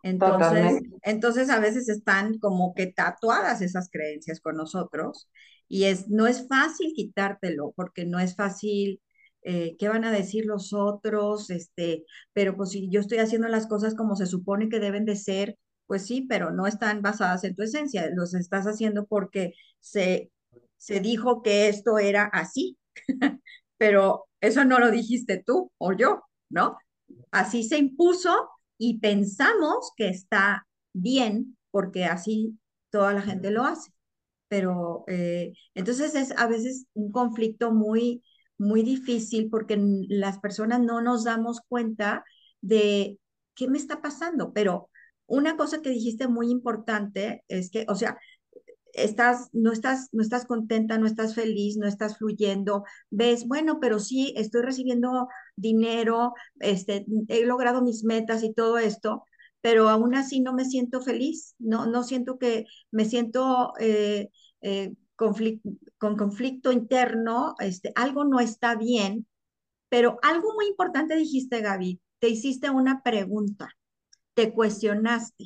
Entonces, 0.04 0.82
entonces 1.04 1.50
a 1.50 1.60
veces 1.60 1.89
están 1.89 2.39
como 2.39 2.74
que 2.74 2.88
tatuadas 2.88 3.62
esas 3.62 3.89
creencias 3.92 4.39
con 4.39 4.56
nosotros 4.56 5.28
y 5.70 5.86
es, 5.86 6.10
no 6.10 6.28
es 6.28 6.48
fácil 6.48 6.94
quitártelo, 6.96 7.74
porque 7.76 8.06
no 8.06 8.20
es 8.20 8.36
fácil, 8.36 9.02
eh, 9.44 9.76
¿qué 9.80 9.88
van 9.88 10.04
a 10.04 10.12
decir 10.12 10.46
los 10.46 10.74
otros? 10.74 11.50
Este, 11.52 12.06
pero 12.34 12.58
pues 12.58 12.72
si 12.72 12.90
yo 12.90 13.00
estoy 13.02 13.20
haciendo 13.20 13.48
las 13.48 13.68
cosas 13.68 13.96
como 13.96 14.16
se 14.16 14.26
supone 14.26 14.68
que 14.70 14.80
deben 14.80 15.06
de 15.06 15.16
ser, 15.16 15.58
pues 15.88 16.06
sí, 16.06 16.26
pero 16.28 16.52
no 16.52 16.68
están 16.68 17.02
basadas 17.02 17.44
en 17.44 17.56
tu 17.56 17.64
esencia, 17.64 18.10
los 18.14 18.34
estás 18.34 18.66
haciendo 18.66 19.06
porque 19.08 19.54
se, 19.80 20.32
se 20.78 21.00
dijo 21.00 21.42
que 21.44 21.70
esto 21.70 22.00
era 22.00 22.26
así, 22.26 22.78
pero 23.78 24.26
eso 24.42 24.66
no 24.66 24.80
lo 24.80 24.92
dijiste 24.92 25.44
tú 25.46 25.72
o 25.78 25.94
yo, 25.94 26.24
¿no? 26.50 26.78
Así 27.32 27.64
se 27.64 27.78
impuso 27.78 28.50
y 28.78 29.00
pensamos 29.00 29.92
que 29.96 30.10
está 30.10 30.68
bien 30.94 31.58
porque 31.72 32.06
así 32.06 32.60
toda 32.92 33.14
la 33.14 33.22
gente 33.22 33.52
lo 33.52 33.66
hace 33.66 33.92
pero 34.50 35.06
eh, 35.08 35.53
entonces 35.75 36.15
es 36.15 36.34
a 36.38 36.48
veces 36.48 36.88
un 36.94 37.12
conflicto 37.12 37.72
muy, 37.72 38.24
muy 38.58 38.84
difícil 38.84 39.50
porque 39.50 39.77
las 40.10 40.39
personas 40.39 40.82
no 40.82 41.01
nos 41.01 41.24
damos 41.24 41.62
cuenta 41.68 42.25
de 42.62 43.20
qué 43.56 43.68
me 43.70 43.77
está 43.77 44.01
pasando, 44.01 44.53
pero 44.53 44.89
una 45.27 45.56
cosa 45.58 45.82
que 45.82 45.91
dijiste 45.91 46.27
muy 46.27 46.50
importante 46.51 47.44
es 47.48 47.70
que, 47.72 47.86
o 47.88 47.96
sea, 47.96 48.18
estás, 48.94 49.50
no 49.53 49.72
estás, 49.72 50.10
no 50.12 50.22
estás 50.24 50.46
contenta, 50.46 50.98
no 50.98 51.06
estás 51.08 51.36
feliz, 51.36 51.77
no 51.77 51.88
estás 51.88 52.18
fluyendo, 52.18 52.84
ves, 53.10 53.48
bueno, 53.48 53.79
pero 53.79 54.00
sí, 54.00 54.34
estoy 54.38 54.62
recibiendo 54.63 55.27
dinero, 55.56 56.34
este, 56.60 57.06
he 57.27 57.46
logrado 57.46 57.82
mis 57.82 58.03
metas 58.03 58.44
y 58.44 58.53
todo 58.53 58.77
esto, 58.77 59.24
pero 59.62 59.89
aún 59.89 60.16
así 60.16 60.39
no 60.39 60.54
me 60.54 60.66
siento 60.66 61.01
feliz, 61.01 61.56
no, 61.60 61.86
no 61.86 62.04
siento 62.04 62.38
que 62.38 62.66
me 62.92 63.06
siento 63.06 63.74
eh, 63.80 64.30
eh, 64.62 64.94
con 65.16 66.16
conflicto 66.18 66.72
interno, 66.72 67.56
este, 67.60 67.92
algo 67.96 68.24
no 68.24 68.39
está 68.39 68.75
bien, 68.75 69.28
pero 69.89 70.20
algo 70.22 70.54
muy 70.56 70.68
importante 70.68 71.16
dijiste, 71.16 71.62
Gaby, 71.62 72.00
te 72.20 72.30
hiciste 72.30 72.70
una 72.70 73.01
pregunta, 73.04 73.70
te 74.34 74.54
cuestionaste, 74.54 75.46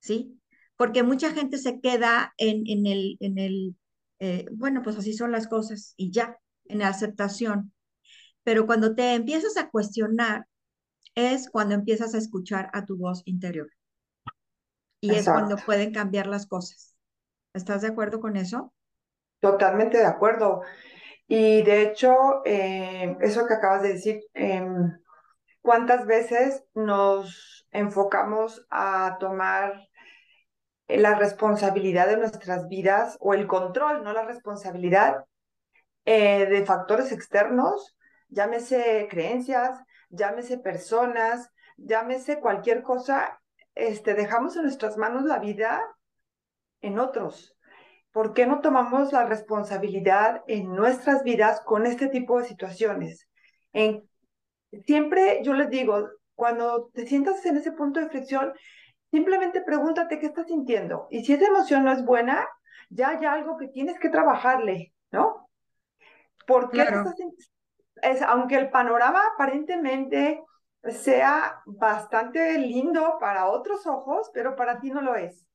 ¿sí? 0.00 0.38
Porque 0.76 1.02
mucha 1.02 1.32
gente 1.32 1.58
se 1.58 1.80
queda 1.80 2.34
en, 2.38 2.66
en 2.66 2.86
el, 2.86 3.16
en 3.20 3.38
el 3.38 3.76
eh, 4.20 4.46
bueno, 4.52 4.82
pues 4.82 4.96
así 4.96 5.14
son 5.14 5.32
las 5.32 5.48
cosas 5.48 5.94
y 5.96 6.12
ya, 6.12 6.38
en 6.66 6.78
la 6.78 6.88
aceptación. 6.88 7.72
Pero 8.44 8.66
cuando 8.66 8.94
te 8.94 9.14
empiezas 9.14 9.56
a 9.56 9.70
cuestionar, 9.70 10.46
es 11.14 11.50
cuando 11.50 11.74
empiezas 11.74 12.14
a 12.14 12.18
escuchar 12.18 12.70
a 12.72 12.84
tu 12.84 12.96
voz 12.96 13.22
interior. 13.24 13.68
Y 15.00 15.14
es 15.14 15.26
cuando 15.26 15.56
pueden 15.56 15.92
cambiar 15.92 16.26
las 16.26 16.46
cosas. 16.46 16.94
¿Estás 17.54 17.82
de 17.82 17.88
acuerdo 17.88 18.20
con 18.20 18.36
eso? 18.36 18.72
Totalmente 19.40 19.98
de 19.98 20.06
acuerdo. 20.06 20.62
Y 21.26 21.62
de 21.62 21.82
hecho, 21.82 22.14
eh, 22.44 23.16
eso 23.20 23.46
que 23.46 23.54
acabas 23.54 23.82
de 23.82 23.94
decir, 23.94 24.20
em, 24.34 24.96
¿cuántas 25.60 26.06
veces 26.06 26.62
nos 26.74 27.66
enfocamos 27.72 28.64
a 28.70 29.16
tomar 29.18 29.88
la 30.88 31.14
responsabilidad 31.14 32.06
de 32.06 32.16
nuestras 32.16 32.68
vidas 32.68 33.16
o 33.20 33.34
el 33.34 33.46
control, 33.46 34.04
no 34.04 34.12
la 34.12 34.24
responsabilidad 34.24 35.24
eh, 36.04 36.46
de 36.46 36.66
factores 36.66 37.12
externos, 37.12 37.96
llámese 38.28 39.06
creencias, 39.10 39.78
llámese 40.12 40.58
personas, 40.58 41.50
llámese 41.76 42.38
cualquier 42.38 42.82
cosa, 42.82 43.40
este, 43.74 44.14
dejamos 44.14 44.56
en 44.56 44.62
nuestras 44.62 44.96
manos 44.96 45.24
la 45.24 45.38
vida 45.38 45.82
en 46.80 46.98
otros. 46.98 47.56
¿Por 48.12 48.34
qué 48.34 48.46
no 48.46 48.60
tomamos 48.60 49.12
la 49.12 49.24
responsabilidad 49.24 50.42
en 50.46 50.74
nuestras 50.74 51.24
vidas 51.24 51.62
con 51.64 51.86
este 51.86 52.08
tipo 52.08 52.38
de 52.38 52.46
situaciones? 52.46 53.28
En, 53.72 54.08
siempre 54.86 55.40
yo 55.42 55.54
les 55.54 55.70
digo, 55.70 56.10
cuando 56.34 56.90
te 56.92 57.06
sientas 57.06 57.44
en 57.46 57.56
ese 57.56 57.72
punto 57.72 58.00
de 58.00 58.10
fricción, 58.10 58.52
simplemente 59.10 59.62
pregúntate 59.62 60.18
qué 60.18 60.26
estás 60.26 60.46
sintiendo. 60.46 61.08
Y 61.10 61.24
si 61.24 61.32
esa 61.32 61.46
emoción 61.46 61.84
no 61.84 61.92
es 61.92 62.04
buena, 62.04 62.46
ya 62.90 63.10
hay 63.10 63.24
algo 63.24 63.56
que 63.56 63.68
tienes 63.68 63.98
que 63.98 64.10
trabajarle, 64.10 64.92
¿no? 65.10 65.48
¿Por 66.46 66.70
qué 66.70 66.82
estás 66.82 67.14
es, 68.02 68.20
aunque 68.22 68.56
el 68.56 68.70
panorama 68.70 69.22
aparentemente 69.34 70.42
sea 70.90 71.62
bastante 71.64 72.58
lindo 72.58 73.18
para 73.20 73.48
otros 73.48 73.86
ojos, 73.86 74.30
pero 74.34 74.56
para 74.56 74.80
ti 74.80 74.90
no 74.90 75.00
lo 75.00 75.14
es. 75.14 75.46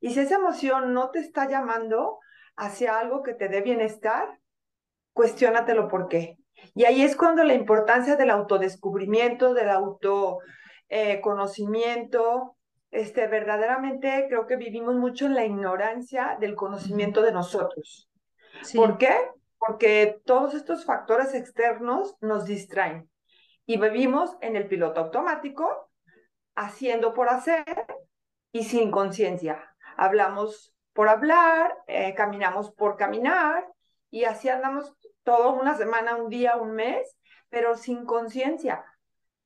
Y 0.00 0.14
si 0.14 0.20
esa 0.20 0.36
emoción 0.36 0.94
no 0.94 1.10
te 1.10 1.18
está 1.18 1.46
llamando 1.48 2.18
hacia 2.56 2.98
algo 2.98 3.22
que 3.22 3.34
te 3.34 3.48
dé 3.48 3.60
bienestar, 3.60 4.38
cuestiónatelo 5.12 5.88
por 5.88 6.08
qué. 6.08 6.38
Y 6.74 6.84
ahí 6.84 7.02
es 7.02 7.16
cuando 7.16 7.44
la 7.44 7.52
importancia 7.54 8.16
del 8.16 8.30
autodescubrimiento, 8.30 9.54
del 9.54 9.70
autoconocimiento, 9.70 12.56
eh, 12.90 13.02
este, 13.02 13.28
verdaderamente 13.28 14.26
creo 14.28 14.46
que 14.46 14.56
vivimos 14.56 14.96
mucho 14.96 15.26
en 15.26 15.34
la 15.34 15.44
ignorancia 15.44 16.36
del 16.40 16.56
conocimiento 16.56 17.22
de 17.22 17.32
nosotros. 17.32 18.08
¿Por 18.74 18.98
qué? 18.98 19.16
Porque 19.60 20.20
todos 20.24 20.54
estos 20.54 20.84
factores 20.84 21.34
externos 21.34 22.16
nos 22.20 22.46
distraen. 22.46 23.08
Y 23.66 23.78
vivimos 23.78 24.36
en 24.40 24.56
el 24.56 24.66
piloto 24.66 25.00
automático, 25.00 25.90
haciendo 26.56 27.14
por 27.14 27.28
hacer 27.28 27.64
y 28.50 28.64
sin 28.64 28.90
conciencia. 28.90 29.62
Hablamos 29.96 30.74
por 30.92 31.08
hablar, 31.08 31.76
eh, 31.86 32.14
caminamos 32.14 32.72
por 32.72 32.96
caminar 32.96 33.64
y 34.10 34.24
así 34.24 34.48
andamos 34.48 34.92
todo 35.22 35.52
una 35.52 35.76
semana, 35.76 36.16
un 36.16 36.28
día, 36.28 36.56
un 36.56 36.72
mes, 36.72 37.16
pero 37.48 37.76
sin 37.76 38.04
conciencia. 38.04 38.84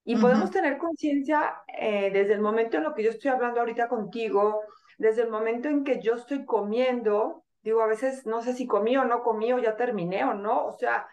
Y 0.04 0.16
podemos 0.16 0.50
tener 0.50 0.78
conciencia 0.78 1.62
eh, 1.66 2.10
desde 2.12 2.34
el 2.34 2.40
momento 2.40 2.76
en 2.76 2.84
lo 2.84 2.94
que 2.94 3.02
yo 3.02 3.10
estoy 3.10 3.30
hablando 3.30 3.60
ahorita 3.60 3.88
contigo, 3.88 4.62
desde 4.98 5.22
el 5.22 5.30
momento 5.30 5.68
en 5.68 5.82
que 5.82 6.00
yo 6.00 6.14
estoy 6.14 6.44
comiendo, 6.44 7.43
digo, 7.64 7.80
a 7.80 7.86
veces 7.86 8.26
no 8.26 8.42
sé 8.42 8.52
si 8.52 8.66
comí 8.66 8.96
o 8.96 9.04
no 9.04 9.22
comí 9.22 9.52
o 9.52 9.58
ya 9.58 9.74
terminé 9.74 10.24
o 10.24 10.34
no, 10.34 10.66
o 10.66 10.72
sea, 10.72 11.08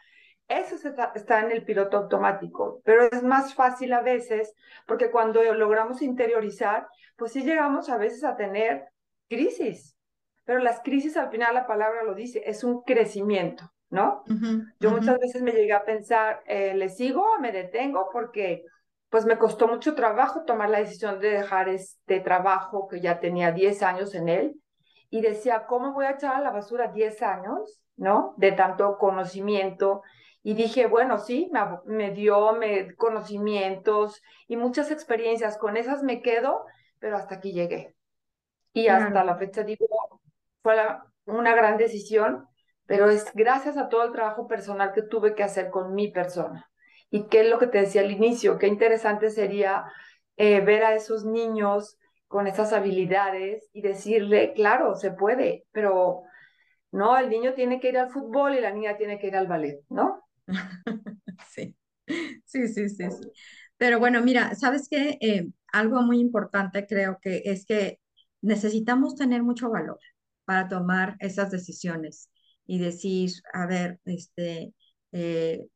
eso 0.50 0.76
está 1.16 1.40
en 1.40 1.52
el 1.52 1.64
piloto 1.64 1.96
automático, 1.98 2.82
pero 2.84 3.04
es 3.04 3.24
más 3.24 3.56
fácil 3.56 3.94
a 3.94 4.02
veces 4.02 4.54
porque 4.86 5.10
cuando 5.10 5.42
logramos 5.54 6.02
interiorizar, 6.02 6.88
pues 7.16 7.32
sí 7.32 7.44
llegamos 7.44 7.90
a 7.90 7.98
veces 7.98 8.26
a 8.26 8.36
tener 8.36 8.84
crisis, 9.30 9.96
pero 10.44 10.60
las 10.60 10.82
crisis 10.82 11.16
al 11.16 11.32
final 11.32 11.54
la 11.54 11.66
palabra 11.66 12.04
lo 12.04 12.14
dice, 12.14 12.44
es 12.46 12.66
un 12.66 12.82
crecimiento, 12.82 13.72
¿no? 13.90 14.24
Yo 14.82 14.92
muchas 14.92 15.18
veces 15.20 15.42
me 15.42 15.54
llegué 15.54 15.72
a 15.72 15.86
pensar, 15.86 16.42
eh, 16.46 16.74
¿le 16.76 16.90
sigo 16.90 17.24
o 17.24 17.40
me 17.40 17.54
detengo? 17.54 18.10
Porque 18.12 18.66
pues 19.10 19.26
me 19.26 19.38
costó 19.38 19.70
mucho 19.70 19.96
trabajo 19.96 20.44
tomar 20.44 20.70
la 20.70 20.80
decisión 20.80 21.20
de 21.22 21.32
dejar 21.32 21.70
este 21.70 22.20
trabajo 22.20 22.90
que 22.90 23.00
ya 23.00 23.22
tenía 23.22 23.52
10 23.52 23.84
años 23.84 24.16
en 24.16 24.28
él 24.28 24.61
y 25.12 25.22
decía, 25.22 25.68
¿cómo 25.68 25.94
voy 25.94 26.06
a 26.06 26.12
echar 26.12 26.36
a 26.36 26.42
la 26.42 26.50
basura 26.50 26.88
10 26.88 27.22
años, 27.22 27.84
¿no? 27.98 28.34
De 28.38 28.52
tanto 28.54 28.98
conocimiento 28.98 30.02
y 30.44 30.56
dije, 30.56 30.88
bueno, 30.88 31.20
sí, 31.20 31.52
me, 31.86 32.12
dio 32.12 32.54
me, 32.54 32.96
conocimientos 32.96 34.22
y 34.48 34.58
muchas 34.58 34.90
experiencias, 34.90 35.58
con 35.58 35.78
esas 35.78 36.02
me 36.02 36.22
quedo, 36.22 36.66
pero 37.00 37.18
hasta 37.18 37.36
aquí 37.36 37.52
llegué. 37.54 37.96
Y 38.74 38.88
hasta 38.88 39.24
la 39.24 39.36
fecha 39.36 39.64
digo, 39.64 39.86
fue 40.64 40.76
una 41.26 41.54
gran 41.56 41.78
decisión, 41.78 42.48
pero 42.88 43.10
es 43.10 43.32
gracias 43.36 43.78
a 43.78 43.90
todo 43.90 44.04
el 44.04 44.12
trabajo 44.14 44.48
personal 44.48 44.94
que 44.94 45.04
tuve 45.04 45.36
que 45.36 45.44
hacer 45.44 45.70
con 45.70 45.94
mi 45.94 46.12
persona. 46.12 46.70
Y 47.12 47.28
qué 47.28 47.42
es 47.42 47.50
lo 47.50 47.60
que 47.60 47.68
te 47.68 47.80
decía 47.80 48.02
al 48.02 48.12
inicio, 48.12 48.58
qué 48.58 48.68
interesante 48.68 49.30
sería 49.30 49.86
eh, 50.38 50.62
ver 50.62 50.84
a 50.84 50.96
esos 50.96 51.24
niños 51.24 52.00
con 52.32 52.48
esas 52.48 52.72
habilidades 52.72 53.70
y 53.74 53.82
decirle, 53.82 54.54
claro, 54.54 54.96
se 54.96 55.12
puede, 55.12 55.66
pero 55.74 56.24
no, 56.94 57.18
el 57.18 57.30
niño 57.30 57.54
tiene 57.54 57.82
que 57.82 57.90
ir 57.90 57.98
al 57.98 58.10
fútbol 58.10 58.56
y 58.56 58.62
la 58.62 58.72
niña 58.72 58.96
tiene 58.96 59.20
que 59.20 59.28
ir 59.28 59.36
al 59.36 59.48
ballet, 59.48 59.82
¿no? 59.90 60.24
sí. 61.54 61.76
sí, 62.46 62.68
sí, 62.70 62.90
sí, 62.90 63.12
sí. 63.12 63.32
Pero 63.76 64.00
bueno, 64.00 64.22
mira, 64.22 64.56
¿sabes 64.56 64.88
qué? 64.90 65.18
Eh, 65.20 65.50
algo 65.74 66.02
muy 66.04 66.22
importante 66.22 66.88
creo 66.88 67.20
que 67.22 67.42
es 67.44 67.66
que 67.66 68.00
necesitamos 68.42 69.16
tener 69.16 69.44
mucho 69.44 69.70
valor 69.70 70.00
para 70.46 70.70
tomar 70.70 71.18
esas 71.20 71.52
decisiones 71.52 72.30
y 72.66 72.80
decir, 72.80 73.32
a 73.54 73.66
ver, 73.66 74.00
este, 74.06 74.74
eh, 75.12 75.68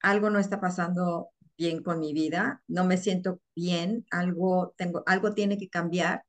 algo 0.00 0.30
no 0.30 0.38
está 0.38 0.62
pasando 0.62 1.28
bien 1.60 1.82
con 1.82 2.00
mi 2.00 2.14
vida, 2.14 2.62
no 2.68 2.84
me 2.84 2.96
siento 2.96 3.40
bien, 3.54 4.06
algo, 4.10 4.74
tengo, 4.78 5.02
algo 5.06 5.34
tiene 5.34 5.58
que 5.58 5.68
cambiar, 5.68 6.24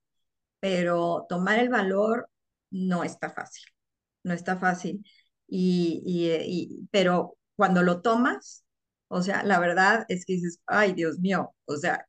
pero 0.60 1.26
tomar 1.30 1.60
el 1.60 1.70
valor 1.70 2.30
no 2.70 3.04
está 3.06 3.30
fácil, 3.30 3.64
no 4.24 4.34
está 4.34 4.58
fácil. 4.60 5.06
Y, 5.48 6.04
y, 6.06 6.88
pero 6.92 7.38
cuando 7.56 7.82
lo 7.82 8.02
tomas, 8.02 8.66
o 9.08 9.22
sea, 9.22 9.44
la 9.44 9.60
verdad 9.60 10.06
es 10.10 10.26
que 10.26 10.34
dices, 10.34 10.60
ay, 10.68 10.94
Dios 10.94 11.20
mío, 11.20 11.56
o 11.66 11.78
sea, 11.78 12.08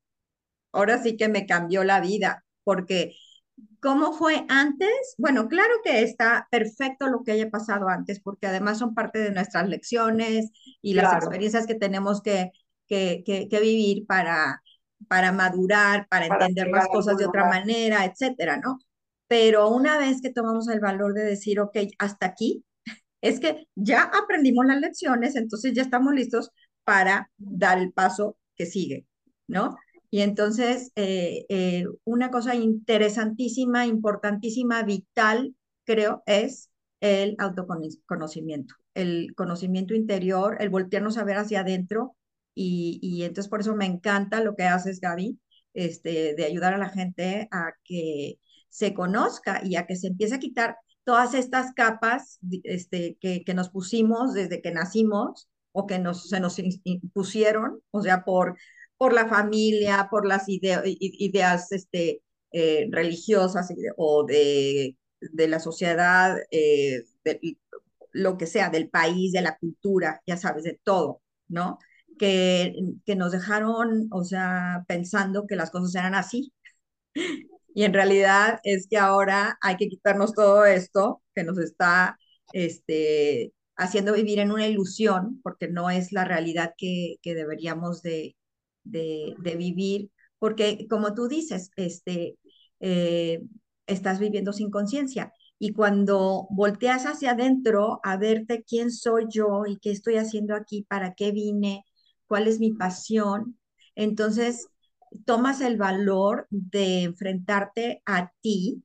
ahora 0.72 1.00
sí 1.02 1.16
que 1.16 1.28
me 1.28 1.46
cambió 1.46 1.84
la 1.84 2.00
vida, 2.00 2.44
porque 2.64 3.14
¿cómo 3.80 4.12
fue 4.14 4.46
antes? 4.48 5.14
Bueno, 5.18 5.48
claro 5.48 5.74
que 5.84 6.02
está 6.02 6.48
perfecto 6.50 7.08
lo 7.08 7.22
que 7.22 7.32
haya 7.32 7.50
pasado 7.50 7.88
antes, 7.88 8.20
porque 8.20 8.48
además 8.48 8.78
son 8.78 8.94
parte 8.94 9.20
de 9.20 9.30
nuestras 9.32 9.68
lecciones 9.68 10.50
y 10.80 10.94
las 10.94 11.14
experiencias 11.14 11.66
que 11.66 11.74
tenemos 11.76 12.22
que, 12.22 12.50
que, 13.24 13.48
que, 13.48 13.60
vivir 13.60 14.06
para, 14.06 14.62
para 15.08 15.32
madurar, 15.32 16.06
para, 16.08 16.26
entender 16.26 16.68
las 16.68 16.88
cosas 16.88 17.16
de 17.16 17.26
otra 17.26 17.48
manera, 17.48 18.04
etcétera, 18.04 18.58
¿no? 18.58 18.78
Pero 19.28 19.68
una 19.70 19.98
vez 19.98 20.20
que 20.20 20.32
tomamos 20.32 20.68
el 20.68 20.80
valor 20.80 21.14
de 21.14 21.24
decir, 21.24 21.60
ok, 21.60 21.76
hasta 21.98 22.26
aquí, 22.26 22.64
es 23.22 23.40
que 23.40 23.66
ya 23.74 24.02
aprendimos 24.02 24.66
las 24.66 24.80
lecciones, 24.80 25.36
entonces 25.36 25.72
ya 25.74 25.82
estamos 25.82 26.14
listos 26.14 26.50
para 26.84 27.30
dar 27.38 27.78
el 27.78 27.92
paso 27.92 28.36
que 28.56 28.66
sigue, 28.66 29.06
¿no? 29.48 29.76
Y 30.10 30.20
entonces, 30.20 30.92
eh, 30.94 31.46
eh, 31.48 31.86
una 32.04 32.30
cosa 32.30 32.54
interesantísima, 32.54 33.86
importantísima, 33.86 34.82
vital, 34.82 35.56
creo, 35.84 36.22
es 36.26 36.70
el 37.00 37.34
autoconocimiento, 37.38 38.74
el 38.94 39.34
conocimiento 39.34 39.94
interior, 39.94 40.56
el 40.60 40.68
voltearnos 40.70 41.16
a 41.16 41.24
ver 41.24 41.38
hacia 41.38 41.60
adentro. 41.60 42.14
Y, 42.54 43.22
entonces 43.24 43.48
por 43.48 43.60
eso 43.60 43.74
me 43.74 43.86
encanta 43.86 44.42
lo 44.42 44.54
que 44.56 44.64
haces, 44.64 45.00
Gaby, 45.00 45.38
este, 45.74 46.34
de 46.34 46.44
ayudar 46.44 46.74
a 46.74 46.78
la 46.78 46.90
gente 46.90 47.48
a 47.50 47.72
que 47.84 48.38
se 48.68 48.94
conozca 48.94 49.60
y 49.64 49.76
a 49.76 49.86
que 49.86 49.96
se 49.96 50.08
empiece 50.08 50.34
a 50.34 50.38
quitar 50.38 50.76
todas 51.04 51.34
estas 51.34 51.72
capas 51.74 52.38
este, 52.64 53.16
que, 53.20 53.44
que 53.44 53.54
nos 53.54 53.70
pusimos 53.70 54.34
desde 54.34 54.62
que 54.62 54.70
nacimos 54.70 55.48
o 55.72 55.86
que 55.86 55.98
nos, 55.98 56.28
se 56.28 56.40
nos 56.40 56.56
impusieron, 56.84 57.80
o 57.90 58.02
sea, 58.02 58.24
por, 58.24 58.56
por 58.96 59.12
la 59.12 59.26
familia, 59.28 60.08
por 60.10 60.26
las 60.26 60.44
ideas 60.48 61.72
este, 61.72 62.22
eh, 62.52 62.88
religiosas 62.90 63.72
o 63.96 64.24
de, 64.24 64.96
de, 65.20 65.48
la 65.48 65.58
sociedad, 65.58 66.36
eh, 66.50 67.02
lo 68.12 68.36
que 68.36 68.46
sea, 68.46 68.70
del 68.70 68.90
país, 68.90 69.32
de 69.32 69.42
la 69.42 69.56
cultura, 69.56 70.22
ya 70.26 70.36
sabes, 70.36 70.64
de 70.64 70.78
todo, 70.84 71.22
¿no? 71.48 71.78
Que, 72.22 72.72
que 73.04 73.16
nos 73.16 73.32
dejaron, 73.32 74.06
o 74.12 74.22
sea, 74.22 74.84
pensando 74.86 75.44
que 75.48 75.56
las 75.56 75.72
cosas 75.72 75.92
eran 75.96 76.14
así 76.14 76.52
y 77.74 77.84
en 77.84 77.92
realidad 77.92 78.60
es 78.64 78.86
que 78.88 78.98
ahora 78.98 79.58
hay 79.60 79.76
que 79.76 79.88
quitarnos 79.88 80.32
todo 80.32 80.64
esto 80.64 81.22
que 81.34 81.42
nos 81.44 81.58
está 81.58 82.16
este, 82.52 83.52
haciendo 83.76 84.14
vivir 84.14 84.38
en 84.38 84.52
una 84.52 84.68
ilusión, 84.68 85.40
porque 85.42 85.68
no 85.68 85.90
es 85.90 86.12
la 86.12 86.24
realidad 86.24 86.74
que, 86.78 87.16
que 87.22 87.34
deberíamos 87.34 88.02
de, 88.02 88.36
de, 88.84 89.56
vivir, 89.56 90.10
porque 90.38 90.86
como 90.88 91.14
tú 91.14 91.28
dices, 91.28 91.70
este, 91.76 92.38
eh, 92.80 93.40
estás 93.86 94.18
viviendo 94.20 94.52
sin 94.52 94.70
conciencia. 94.70 95.32
Y 95.58 95.72
cuando 95.74 96.46
volteas 96.50 97.04
hacia 97.06 97.32
adentro 97.32 98.00
a 98.02 98.16
verte 98.16 98.64
quién 98.66 98.90
soy 98.90 99.26
yo 99.30 99.64
y 99.66 99.78
qué 99.78 99.92
estoy 99.92 100.16
haciendo 100.16 100.54
aquí, 100.54 100.84
para 100.88 101.14
qué 101.14 101.30
vine, 101.32 101.84
cuál 102.32 102.48
es 102.48 102.60
mi 102.60 102.72
pasión, 102.72 103.58
entonces 103.94 104.66
tomas 105.26 105.60
el 105.60 105.76
valor 105.76 106.46
de 106.48 107.02
enfrentarte 107.02 108.00
a 108.06 108.32
ti 108.40 108.82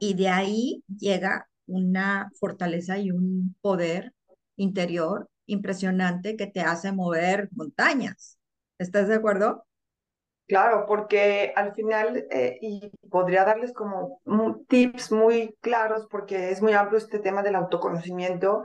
y 0.00 0.14
de 0.14 0.28
ahí 0.28 0.82
llega 0.88 1.48
una 1.68 2.32
fortaleza 2.40 2.98
y 2.98 3.12
un 3.12 3.54
poder 3.60 4.12
interior 4.56 5.28
impresionante 5.46 6.36
que 6.36 6.48
te 6.48 6.62
hace 6.62 6.90
mover 6.90 7.48
montañas. 7.52 8.40
¿Estás 8.80 9.06
de 9.06 9.14
acuerdo? 9.14 9.64
Claro, 10.48 10.84
porque 10.88 11.52
al 11.54 11.76
final, 11.76 12.26
eh, 12.32 12.58
y 12.60 12.90
podría 13.08 13.44
darles 13.44 13.72
como 13.72 14.20
tips 14.66 15.12
muy 15.12 15.56
claros, 15.60 16.08
porque 16.10 16.50
es 16.50 16.60
muy 16.60 16.72
amplio 16.72 16.98
este 16.98 17.20
tema 17.20 17.44
del 17.44 17.54
autoconocimiento, 17.54 18.64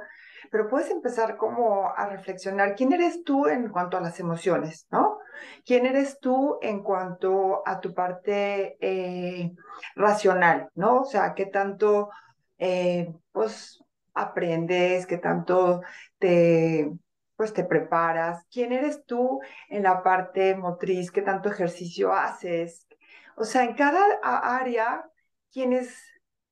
pero 0.51 0.67
puedes 0.67 0.89
empezar 0.89 1.37
como 1.37 1.89
a 1.89 2.07
reflexionar 2.07 2.75
quién 2.75 2.93
eres 2.93 3.23
tú 3.23 3.47
en 3.47 3.69
cuanto 3.69 3.97
a 3.97 4.01
las 4.01 4.19
emociones, 4.19 4.87
¿no? 4.91 5.19
¿Quién 5.65 5.85
eres 5.85 6.19
tú 6.19 6.57
en 6.61 6.83
cuanto 6.83 7.63
a 7.65 7.79
tu 7.79 7.93
parte 7.93 8.77
eh, 8.81 9.51
racional, 9.95 10.69
¿no? 10.75 11.01
O 11.01 11.05
sea, 11.05 11.33
qué 11.33 11.45
tanto, 11.45 12.09
eh, 12.57 13.13
pues, 13.31 13.79
aprendes, 14.13 15.05
qué 15.05 15.17
tanto 15.17 15.81
te, 16.17 16.91
pues, 17.35 17.53
te 17.53 17.63
preparas, 17.63 18.45
quién 18.51 18.73
eres 18.73 19.05
tú 19.05 19.39
en 19.69 19.83
la 19.83 20.03
parte 20.03 20.55
motriz, 20.55 21.11
qué 21.11 21.21
tanto 21.21 21.49
ejercicio 21.49 22.13
haces. 22.13 22.87
O 23.35 23.45
sea, 23.45 23.63
en 23.63 23.75
cada 23.75 24.01
área, 24.21 25.05
quién 25.51 25.73
es 25.73 25.95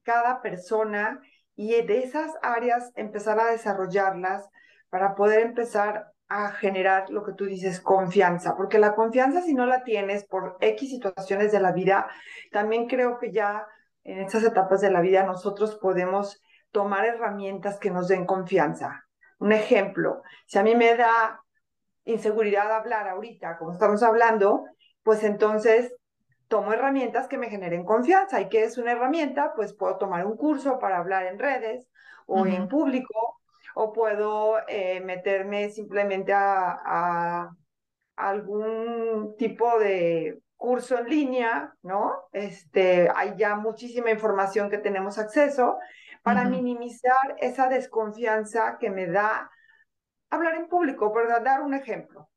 cada 0.03 0.41
persona 0.41 1.21
y 1.57 1.81
de 1.81 2.03
esas 2.03 2.31
áreas 2.43 2.91
empezar 2.95 3.39
a 3.39 3.51
desarrollarlas 3.51 4.47
para 4.89 5.15
poder 5.15 5.41
empezar 5.41 6.13
a 6.29 6.51
generar 6.51 7.09
lo 7.09 7.25
que 7.25 7.33
tú 7.33 7.45
dices, 7.45 7.81
confianza, 7.81 8.55
porque 8.55 8.77
la 8.77 8.93
confianza 8.93 9.41
si 9.41 9.55
no 9.55 9.65
la 9.65 9.83
tienes 9.83 10.25
por 10.25 10.57
X 10.61 10.89
situaciones 10.89 11.51
de 11.51 11.59
la 11.59 11.71
vida, 11.71 12.07
también 12.51 12.87
creo 12.87 13.17
que 13.17 13.31
ya 13.31 13.65
en 14.03 14.19
estas 14.19 14.43
etapas 14.43 14.81
de 14.81 14.91
la 14.91 15.01
vida 15.01 15.23
nosotros 15.23 15.75
podemos 15.75 16.41
tomar 16.71 17.05
herramientas 17.05 17.79
que 17.79 17.89
nos 17.89 18.07
den 18.07 18.25
confianza. 18.25 19.05
Un 19.39 19.51
ejemplo, 19.51 20.21
si 20.45 20.59
a 20.59 20.63
mí 20.63 20.75
me 20.75 20.95
da 20.95 21.41
inseguridad 22.05 22.71
hablar 22.71 23.07
ahorita, 23.07 23.57
como 23.57 23.71
estamos 23.73 24.03
hablando, 24.03 24.65
pues 25.01 25.23
entonces 25.23 25.91
tomo 26.47 26.73
herramientas 26.73 27.27
que 27.27 27.37
me 27.37 27.49
generen 27.49 27.85
confianza. 27.85 28.41
¿Y 28.41 28.49
qué 28.49 28.63
es 28.63 28.77
una 28.77 28.93
herramienta? 28.93 29.53
Pues 29.55 29.73
puedo 29.73 29.97
tomar 29.97 30.25
un 30.25 30.37
curso 30.37 30.79
para 30.79 30.97
hablar 30.97 31.25
en 31.25 31.39
redes 31.39 31.89
o 32.25 32.45
en 32.45 32.67
público, 32.67 33.39
o 33.73 33.93
puedo 33.93 34.57
eh, 34.67 34.99
meterme 35.01 35.69
simplemente 35.69 36.33
a, 36.33 37.49
algún 38.15 39.35
tipo 39.37 39.77
de 39.79 40.39
curso 40.55 40.97
en 40.97 41.07
línea, 41.07 41.73
¿no? 41.83 42.15
Este, 42.31 43.09
hay 43.15 43.35
ya 43.37 43.55
muchísima 43.55 44.09
información 44.09 44.69
que 44.69 44.79
tenemos 44.79 45.19
acceso 45.19 45.77
para 46.23 46.45
minimizar 46.45 47.35
esa 47.37 47.69
desconfianza 47.69 48.77
que 48.79 48.89
me 48.89 49.05
da 49.05 49.49
hablar 50.29 50.55
en 50.55 50.67
público, 50.67 51.13
¿verdad? 51.13 51.41
Dar 51.41 51.61
un 51.61 51.73
ejemplo. 51.73 52.27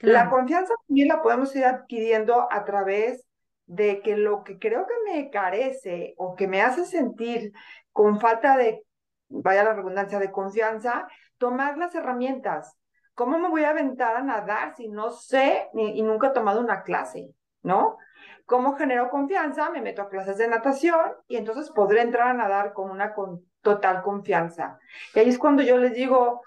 La 0.00 0.28
confianza 0.28 0.74
también 0.86 1.08
la 1.08 1.22
podemos 1.22 1.54
ir 1.56 1.64
adquiriendo 1.64 2.46
a 2.50 2.64
través 2.64 3.24
de 3.66 4.00
que 4.00 4.16
lo 4.16 4.44
que 4.44 4.58
creo 4.58 4.86
que 4.86 5.12
me 5.12 5.30
carece 5.30 6.14
o 6.18 6.36
que 6.36 6.46
me 6.46 6.62
hace 6.62 6.84
sentir 6.84 7.52
con 7.92 8.20
falta 8.20 8.56
de, 8.56 8.84
vaya 9.28 9.64
la 9.64 9.74
redundancia, 9.74 10.18
de 10.18 10.30
confianza, 10.30 11.08
tomar 11.38 11.78
las 11.78 11.94
herramientas. 11.94 12.76
¿Cómo 13.14 13.38
me 13.38 13.48
voy 13.48 13.64
a 13.64 13.70
aventar 13.70 14.16
a 14.16 14.22
nadar 14.22 14.74
si 14.76 14.88
no 14.88 15.10
sé 15.10 15.68
y 15.74 16.02
nunca 16.02 16.28
he 16.28 16.32
tomado 16.32 16.60
una 16.60 16.82
clase? 16.82 17.30
¿No? 17.62 17.96
¿Cómo 18.44 18.76
genero 18.76 19.10
confianza? 19.10 19.70
Me 19.70 19.80
meto 19.80 20.02
a 20.02 20.08
clases 20.08 20.38
de 20.38 20.46
natación 20.46 21.00
y 21.26 21.36
entonces 21.36 21.70
podré 21.70 22.02
entrar 22.02 22.28
a 22.28 22.34
nadar 22.34 22.72
con 22.72 22.90
una 22.90 23.14
con 23.14 23.44
total 23.62 24.02
confianza. 24.02 24.78
Y 25.14 25.18
ahí 25.18 25.28
es 25.30 25.38
cuando 25.38 25.62
yo 25.62 25.78
les 25.78 25.94
digo, 25.94 26.42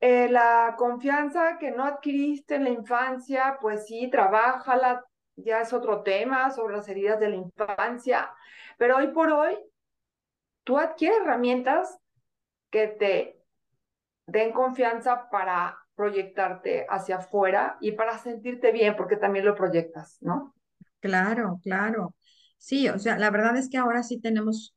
eh, 0.00 0.28
la 0.28 0.74
confianza 0.78 1.58
que 1.58 1.70
no 1.70 1.84
adquiriste 1.84 2.54
en 2.56 2.64
la 2.64 2.70
infancia, 2.70 3.58
pues 3.60 3.86
sí, 3.86 4.08
trabájala, 4.10 5.04
ya 5.36 5.60
es 5.60 5.72
otro 5.72 6.02
tema 6.02 6.50
sobre 6.50 6.76
las 6.76 6.88
heridas 6.88 7.18
de 7.20 7.30
la 7.30 7.36
infancia, 7.36 8.30
pero 8.76 8.96
hoy 8.96 9.08
por 9.08 9.32
hoy 9.32 9.56
tú 10.64 10.78
adquieres 10.78 11.18
herramientas 11.20 11.98
que 12.70 12.88
te 12.88 13.42
den 14.26 14.52
confianza 14.52 15.28
para 15.30 15.78
proyectarte 15.94 16.86
hacia 16.88 17.16
afuera 17.16 17.76
y 17.80 17.92
para 17.92 18.18
sentirte 18.18 18.70
bien, 18.70 18.94
porque 18.94 19.16
también 19.16 19.44
lo 19.44 19.56
proyectas, 19.56 20.18
¿no? 20.20 20.54
Claro, 21.00 21.58
claro. 21.62 22.14
Sí, 22.56 22.88
o 22.88 22.98
sea, 22.98 23.18
la 23.18 23.30
verdad 23.30 23.56
es 23.56 23.68
que 23.68 23.78
ahora 23.78 24.02
sí 24.02 24.20
tenemos, 24.20 24.76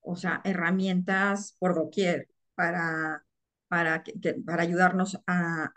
o 0.00 0.16
sea, 0.16 0.40
herramientas 0.44 1.56
por 1.58 1.74
doquier 1.74 2.28
para, 2.54 3.24
para, 3.72 4.04
para 4.44 4.64
ayudarnos 4.64 5.18
a, 5.26 5.72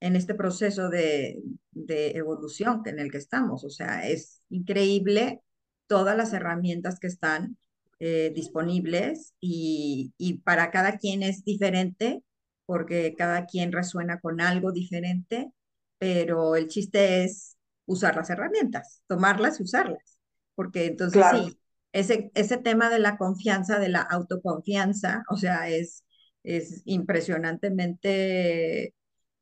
en 0.00 0.16
este 0.16 0.34
proceso 0.34 0.88
de, 0.88 1.40
evolución 1.86 2.82
en 2.86 2.98
el 2.98 3.12
que 3.12 3.18
estamos. 3.18 3.62
O 3.62 3.70
sea, 3.70 4.08
es 4.08 4.42
increíble 4.50 5.40
todas 5.86 6.16
las 6.16 6.32
herramientas 6.32 6.98
que 6.98 7.06
están 7.06 7.56
eh, 8.00 8.32
disponibles 8.34 9.32
y, 9.38 10.12
para 10.42 10.72
cada 10.72 10.98
quien 10.98 11.22
es 11.22 11.44
diferente 11.44 12.24
porque 12.66 13.14
cada 13.16 13.46
quien 13.46 13.70
resuena 13.70 14.18
con 14.18 14.40
algo 14.40 14.72
diferente, 14.72 15.52
pero 15.98 16.56
el 16.56 16.66
chiste 16.66 17.22
es 17.22 17.56
usar 17.86 18.16
las 18.16 18.28
herramientas, 18.28 19.02
tomarlas 19.06 19.60
y 19.60 19.62
usarlas, 19.62 20.18
porque 20.56 20.86
entonces 20.86 21.24
sí, 21.32 21.60
ese, 21.92 22.32
ese 22.34 22.56
tema 22.56 22.90
de 22.90 22.98
la 22.98 23.16
confianza, 23.16 23.78
de 23.78 23.88
la 23.88 24.02
autoconfianza, 24.02 25.22
o 25.30 25.36
sea, 25.36 25.68
es, 25.68 26.02
es 26.42 26.82
impresionantemente 26.86 28.94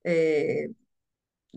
eh, 0.04 0.68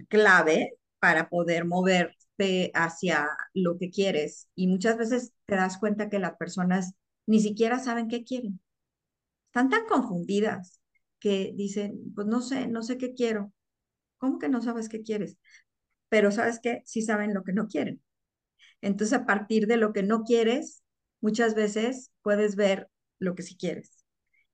clave 0.07 0.77
para 0.99 1.29
poder 1.29 1.65
moverte 1.65 2.71
hacia 2.73 3.27
lo 3.53 3.77
que 3.77 3.89
quieres. 3.91 4.49
Y 4.55 4.67
muchas 4.67 4.97
veces 4.97 5.33
te 5.45 5.55
das 5.55 5.77
cuenta 5.77 6.09
que 6.09 6.19
las 6.19 6.35
personas 6.37 6.93
ni 7.27 7.39
siquiera 7.39 7.79
saben 7.79 8.07
qué 8.07 8.23
quieren. 8.23 8.59
Están 9.47 9.69
tan 9.69 9.85
confundidas 9.87 10.79
que 11.19 11.53
dicen, 11.55 12.13
pues 12.15 12.27
no 12.27 12.41
sé, 12.41 12.67
no 12.67 12.81
sé 12.83 12.97
qué 12.97 13.13
quiero. 13.13 13.51
¿Cómo 14.17 14.39
que 14.39 14.49
no 14.49 14.61
sabes 14.61 14.89
qué 14.89 15.01
quieres? 15.03 15.37
Pero 16.09 16.31
sabes 16.31 16.59
que 16.61 16.81
sí 16.85 17.01
saben 17.01 17.33
lo 17.33 17.43
que 17.43 17.53
no 17.53 17.67
quieren. 17.67 18.01
Entonces, 18.81 19.19
a 19.19 19.27
partir 19.27 19.67
de 19.67 19.77
lo 19.77 19.93
que 19.93 20.03
no 20.03 20.23
quieres, 20.23 20.83
muchas 21.21 21.55
veces 21.55 22.11
puedes 22.23 22.57
ver 22.57 22.89
lo 23.19 23.35
que 23.35 23.43
sí 23.43 23.57
quieres. 23.57 23.98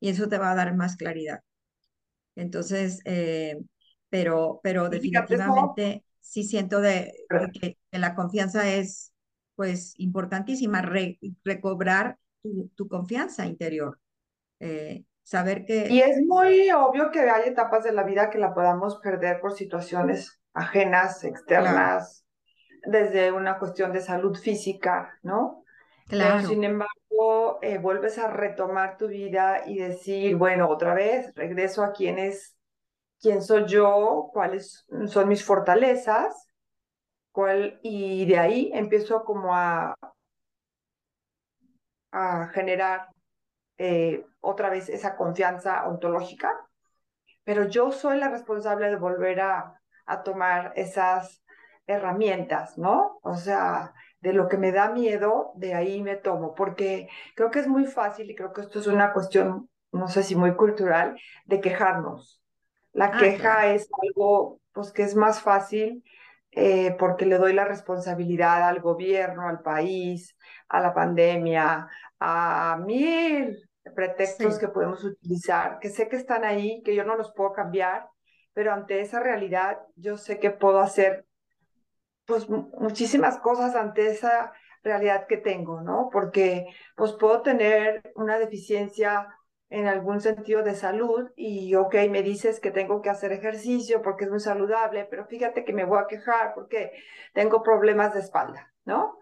Y 0.05 0.09
eso 0.09 0.29
te 0.29 0.37
va 0.37 0.51
a 0.51 0.55
dar 0.55 0.75
más 0.75 0.97
claridad. 0.97 1.39
Entonces, 2.35 3.01
eh, 3.05 3.57
pero, 4.07 4.59
pero 4.61 4.87
definitivamente 4.87 6.03
sí 6.19 6.43
siento 6.43 6.79
de, 6.79 7.11
que, 7.59 7.79
la 7.89 8.13
confianza 8.13 8.71
es 8.71 9.13
pues 9.55 9.95
importantísima, 9.97 10.83
recobrar 11.43 12.19
tu, 12.75 12.87
confianza 12.87 13.47
interior. 13.47 13.99
Eh, 14.59 15.05
saber 15.23 15.65
que... 15.65 15.87
Y 15.89 16.01
es 16.01 16.21
muy 16.23 16.69
obvio 16.69 17.09
que 17.09 17.21
hay 17.21 17.49
etapas 17.49 17.83
de 17.83 17.91
la 17.91 18.03
vida 18.03 18.29
que 18.29 18.37
la 18.37 18.53
podamos 18.53 18.99
perder 18.99 19.41
por 19.41 19.53
situaciones 19.53 20.39
ajenas, 20.53 21.23
externas, 21.23 22.23
desde 22.83 23.31
una 23.31 23.57
cuestión 23.57 23.91
de 23.91 24.01
salud 24.01 24.37
física, 24.37 25.17
¿no? 25.23 25.64
Claro. 26.07 26.35
Pero 26.37 26.47
sin 26.47 26.63
embargo, 26.63 27.59
eh, 27.61 27.77
vuelves 27.77 28.17
a 28.17 28.29
retomar 28.29 28.97
tu 28.97 29.07
vida 29.07 29.63
y 29.65 29.77
decir, 29.79 30.35
bueno, 30.37 30.69
otra 30.69 30.93
vez, 30.93 31.33
regreso 31.35 31.83
a 31.83 31.93
quienes 31.93 32.55
quién 33.21 33.41
soy 33.43 33.65
yo, 33.67 34.29
cuáles 34.33 34.85
son 35.07 35.29
mis 35.29 35.43
fortalezas, 35.45 36.49
cuál, 37.31 37.79
y 37.83 38.25
de 38.25 38.39
ahí 38.39 38.71
empiezo 38.73 39.23
como 39.25 39.55
a, 39.55 39.95
a 42.11 42.47
generar 42.53 43.07
eh, 43.77 44.25
otra 44.41 44.69
vez 44.69 44.89
esa 44.89 45.15
confianza 45.17 45.87
ontológica, 45.87 46.51
pero 47.43 47.65
yo 47.67 47.91
soy 47.91 48.17
la 48.19 48.29
responsable 48.29 48.89
de 48.89 48.97
volver 48.97 49.41
a, 49.41 49.81
a 50.05 50.23
tomar 50.23 50.73
esas 50.75 51.43
herramientas, 51.87 52.77
¿no? 52.77 53.19
O 53.23 53.35
sea, 53.35 53.93
de 54.25 54.33
lo 54.33 54.47
que 54.47 54.57
me 54.57 54.71
da 54.71 54.89
miedo, 54.89 55.51
de 55.53 55.75
ahí 55.75 56.01
me 56.01 56.15
tomo, 56.15 56.55
porque 56.55 57.07
creo 57.35 57.51
que 57.51 57.59
es 57.59 57.67
muy 57.67 57.85
fácil 57.85 58.31
y 58.31 58.33
creo 58.33 58.53
que 58.53 58.61
esto 58.61 58.79
es 58.79 58.87
una 58.87 59.13
cuestión, 59.13 59.69
no 59.91 60.07
sé 60.07 60.23
si 60.23 60.35
muy 60.35 60.55
cultural, 60.55 61.15
de 61.45 61.61
quejarnos. 61.61 62.41
La 62.91 63.11
ah, 63.13 63.17
queja 63.19 63.67
es 63.67 63.87
algo 64.01 64.59
pues, 64.73 64.91
que 64.91 65.03
es 65.03 65.15
más 65.15 65.41
fácil 65.41 66.03
eh, 66.49 66.95
porque 66.97 67.27
le 67.27 67.37
doy 67.37 67.53
la 67.53 67.65
responsabilidad 67.65 68.67
al 68.67 68.81
gobierno, 68.81 69.47
al 69.47 69.59
país, 69.59 70.35
a 70.69 70.81
la 70.81 70.91
pandemia, 70.91 71.87
a 72.19 72.81
mil 72.83 73.55
pretextos 73.93 74.57
que 74.57 74.69
podemos 74.69 75.03
utilizar, 75.03 75.77
que 75.77 75.89
sé 75.89 76.09
que 76.09 76.15
están 76.15 76.43
ahí, 76.43 76.81
que 76.83 76.95
yo 76.95 77.03
no 77.03 77.15
los 77.15 77.31
puedo 77.31 77.53
cambiar, 77.53 78.07
pero 78.53 78.73
ante 78.73 79.01
esa 79.01 79.19
realidad 79.19 79.77
yo 79.95 80.17
sé 80.17 80.39
que 80.39 80.49
puedo 80.49 80.79
hacer 80.79 81.27
pues 82.25 82.49
muchísimas 82.49 83.37
cosas 83.39 83.75
ante 83.75 84.07
esa 84.07 84.51
realidad 84.83 85.25
que 85.27 85.37
tengo, 85.37 85.81
¿no? 85.81 86.09
Porque 86.11 86.67
pues 86.95 87.13
puedo 87.13 87.41
tener 87.41 88.11
una 88.15 88.37
deficiencia 88.37 89.27
en 89.69 89.87
algún 89.87 90.21
sentido 90.21 90.61
de 90.61 90.75
salud 90.75 91.31
y, 91.35 91.73
ok, 91.75 91.95
me 92.09 92.21
dices 92.21 92.59
que 92.59 92.71
tengo 92.71 93.01
que 93.01 93.09
hacer 93.09 93.31
ejercicio 93.31 94.01
porque 94.03 94.25
es 94.25 94.29
muy 94.29 94.39
saludable, 94.39 95.07
pero 95.09 95.25
fíjate 95.25 95.65
que 95.65 95.73
me 95.73 95.85
voy 95.85 95.99
a 95.99 96.07
quejar 96.07 96.53
porque 96.53 96.91
tengo 97.33 97.63
problemas 97.63 98.13
de 98.13 98.19
espalda, 98.19 98.71
¿no? 98.85 99.17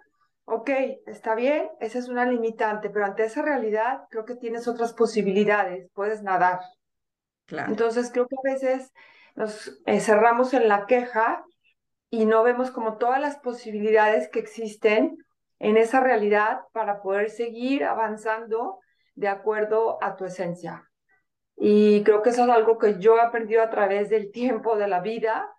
Ok, 0.45 0.69
está 1.05 1.35
bien, 1.35 1.69
esa 1.79 1.97
es 1.97 2.09
una 2.09 2.25
limitante, 2.25 2.89
pero 2.89 3.05
ante 3.05 3.23
esa 3.23 3.41
realidad 3.41 4.03
creo 4.09 4.25
que 4.25 4.35
tienes 4.35 4.67
otras 4.67 4.93
posibilidades, 4.93 5.89
puedes 5.93 6.21
nadar. 6.21 6.59
Claro. 7.45 7.69
Entonces 7.69 8.11
creo 8.11 8.27
que 8.27 8.35
a 8.35 8.53
veces 8.53 8.91
nos 9.35 9.81
cerramos 9.99 10.53
en 10.53 10.67
la 10.67 10.85
queja 10.85 11.45
y 12.13 12.27
no 12.27 12.43
vemos 12.43 12.69
como 12.69 12.97
todas 12.97 13.19
las 13.19 13.37
posibilidades 13.37 14.29
que 14.29 14.37
existen 14.37 15.17
en 15.57 15.77
esa 15.77 15.99
realidad 15.99 16.59
para 16.71 17.01
poder 17.01 17.31
seguir 17.31 17.85
avanzando 17.85 18.77
de 19.15 19.29
acuerdo 19.29 19.97
a 19.99 20.15
tu 20.15 20.25
esencia. 20.25 20.91
Y 21.57 22.03
creo 22.03 22.21
que 22.21 22.29
eso 22.29 22.43
es 22.43 22.51
algo 22.51 22.77
que 22.77 22.99
yo 22.99 23.17
he 23.17 23.21
aprendido 23.21 23.63
a 23.63 23.71
través 23.71 24.11
del 24.11 24.31
tiempo 24.31 24.77
de 24.77 24.87
la 24.87 24.99
vida, 24.99 25.49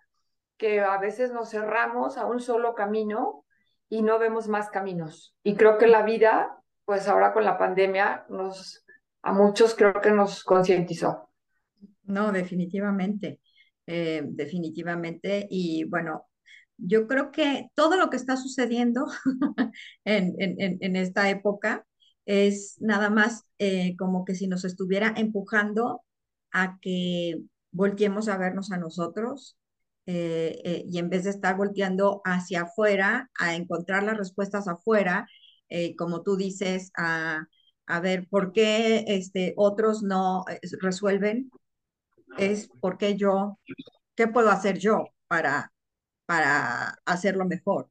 que 0.55 0.79
a 0.79 0.97
veces 0.97 1.33
nos 1.33 1.49
cerramos 1.49 2.17
a 2.17 2.25
un 2.25 2.39
solo 2.39 2.73
camino 2.73 3.43
y 3.89 4.01
no 4.01 4.17
vemos 4.17 4.47
más 4.47 4.69
caminos. 4.69 5.35
Y 5.43 5.57
creo 5.57 5.77
que 5.77 5.87
la 5.87 6.03
vida, 6.03 6.57
pues 6.85 7.09
ahora 7.09 7.33
con 7.33 7.43
la 7.43 7.57
pandemia, 7.57 8.25
nos, 8.29 8.85
a 9.23 9.33
muchos 9.33 9.75
creo 9.75 9.99
que 9.99 10.11
nos 10.11 10.41
concientizó. 10.45 11.31
No, 12.03 12.31
definitivamente, 12.31 13.41
eh, 13.85 14.21
definitivamente. 14.23 15.45
Y 15.49 15.83
bueno, 15.89 16.29
yo 16.77 17.07
creo 17.07 17.31
que 17.31 17.67
todo 17.75 17.97
lo 17.97 18.09
que 18.09 18.17
está 18.17 18.37
sucediendo 18.37 19.07
en, 20.05 20.35
en, 20.39 20.77
en 20.81 20.95
esta 20.95 21.29
época 21.29 21.85
es 22.25 22.77
nada 22.81 23.09
más 23.09 23.45
eh, 23.59 23.95
como 23.97 24.25
que 24.25 24.35
si 24.35 24.47
nos 24.47 24.65
estuviera 24.65 25.13
empujando 25.15 26.03
a 26.51 26.79
que 26.81 27.41
volteemos 27.71 28.27
a 28.27 28.37
vernos 28.37 28.71
a 28.71 28.77
nosotros 28.77 29.57
eh, 30.07 30.61
eh, 30.63 30.83
y 30.87 30.99
en 30.99 31.09
vez 31.09 31.23
de 31.23 31.31
estar 31.31 31.57
volteando 31.57 32.21
hacia 32.25 32.63
afuera, 32.63 33.29
a 33.39 33.55
encontrar 33.55 34.03
las 34.03 34.17
respuestas 34.17 34.67
afuera, 34.67 35.27
como 35.97 36.21
tú 36.21 36.37
dices, 36.37 36.91
a, 36.95 37.47
a, 37.87 37.99
ver 37.99 38.27
por 38.29 38.53
qué 38.53 39.03
este, 39.07 39.53
otros 39.57 40.03
no 40.03 40.45
resuelven, 40.79 41.49
es 42.37 42.69
porque 42.79 43.17
yo, 43.17 43.59
¿qué 44.15 44.27
puedo 44.27 44.51
hacer 44.51 44.77
yo 44.77 45.05
para, 45.27 45.73
para 46.25 46.99
hacerlo 47.05 47.45
mejor, 47.45 47.89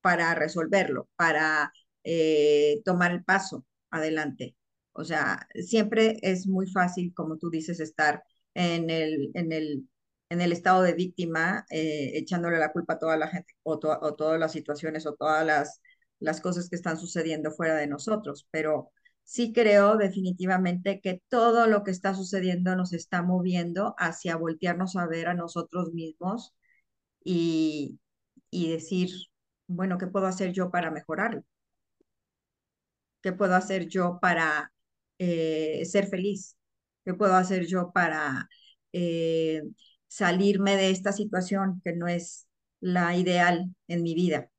para 0.00 0.34
resolverlo, 0.34 1.08
para 1.16 1.72
eh, 2.04 2.82
tomar 2.84 3.12
el 3.12 3.24
paso 3.24 3.64
adelante. 3.90 4.56
O 4.92 5.04
sea, 5.04 5.48
siempre 5.54 6.18
es 6.22 6.46
muy 6.46 6.66
fácil, 6.70 7.14
como 7.14 7.38
tú 7.38 7.50
dices, 7.50 7.80
estar 7.80 8.22
en 8.54 8.90
el, 8.90 9.30
en 9.34 9.52
el, 9.52 9.88
en 10.28 10.40
el 10.40 10.52
estado 10.52 10.82
de 10.82 10.94
víctima, 10.94 11.64
eh, 11.70 12.12
echándole 12.14 12.58
la 12.58 12.72
culpa 12.72 12.94
a 12.94 12.98
toda 12.98 13.16
la 13.16 13.28
gente 13.28 13.54
o, 13.62 13.74
o 13.74 14.14
todas 14.14 14.38
las 14.40 14.52
situaciones 14.52 15.06
o 15.06 15.14
todas 15.14 15.46
las, 15.46 15.80
las 16.20 16.40
cosas 16.40 16.68
que 16.68 16.76
están 16.76 16.98
sucediendo 16.98 17.50
fuera 17.52 17.76
de 17.76 17.86
nosotros, 17.86 18.46
pero 18.50 18.90
sí 19.24 19.52
creo 19.52 19.96
definitivamente 19.96 21.00
que 21.00 21.22
todo 21.28 21.66
lo 21.66 21.84
que 21.84 21.90
está 21.90 22.14
sucediendo 22.14 22.76
nos 22.76 22.92
está 22.92 23.22
moviendo 23.22 23.94
hacia 23.98 24.36
voltearnos 24.36 24.96
a 24.96 25.06
ver 25.06 25.28
a 25.28 25.34
nosotros 25.34 25.92
mismos 25.92 26.54
y, 27.24 28.00
y 28.50 28.70
decir, 28.70 29.10
bueno, 29.66 29.98
¿qué 29.98 30.06
puedo 30.06 30.26
hacer 30.26 30.52
yo 30.52 30.70
para 30.70 30.90
mejorarlo? 30.90 31.44
¿Qué 33.22 33.32
puedo 33.32 33.54
hacer 33.54 33.88
yo 33.88 34.18
para 34.20 34.72
eh, 35.18 35.84
ser 35.86 36.08
feliz? 36.08 36.56
¿Qué 37.04 37.14
puedo 37.14 37.34
hacer 37.34 37.66
yo 37.66 37.92
para 37.92 38.48
eh, 38.92 39.62
salirme 40.08 40.76
de 40.76 40.90
esta 40.90 41.12
situación 41.12 41.80
que 41.84 41.94
no 41.94 42.08
es 42.08 42.46
la 42.80 43.16
ideal 43.16 43.74
en 43.88 44.02
mi 44.02 44.14
vida? 44.14 44.50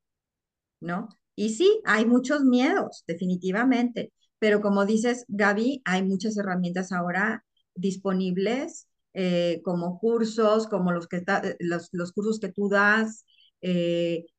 ¿No? 0.80 1.08
Y 1.36 1.50
sí, 1.50 1.80
hay 1.84 2.06
muchos 2.06 2.44
miedos, 2.44 3.04
definitivamente, 3.06 4.12
pero 4.38 4.60
como 4.60 4.86
dices, 4.86 5.24
Gaby, 5.28 5.82
hay 5.84 6.02
muchas 6.02 6.36
herramientas 6.36 6.92
ahora 6.92 7.44
disponibles, 7.74 8.88
eh, 9.14 9.60
como 9.64 9.98
cursos, 9.98 10.68
como 10.68 10.92
los, 10.92 11.08
que 11.08 11.22
los, 11.60 11.88
los 11.92 12.12
cursos 12.12 12.40
que 12.40 12.52
tú 12.52 12.68
das, 12.68 13.24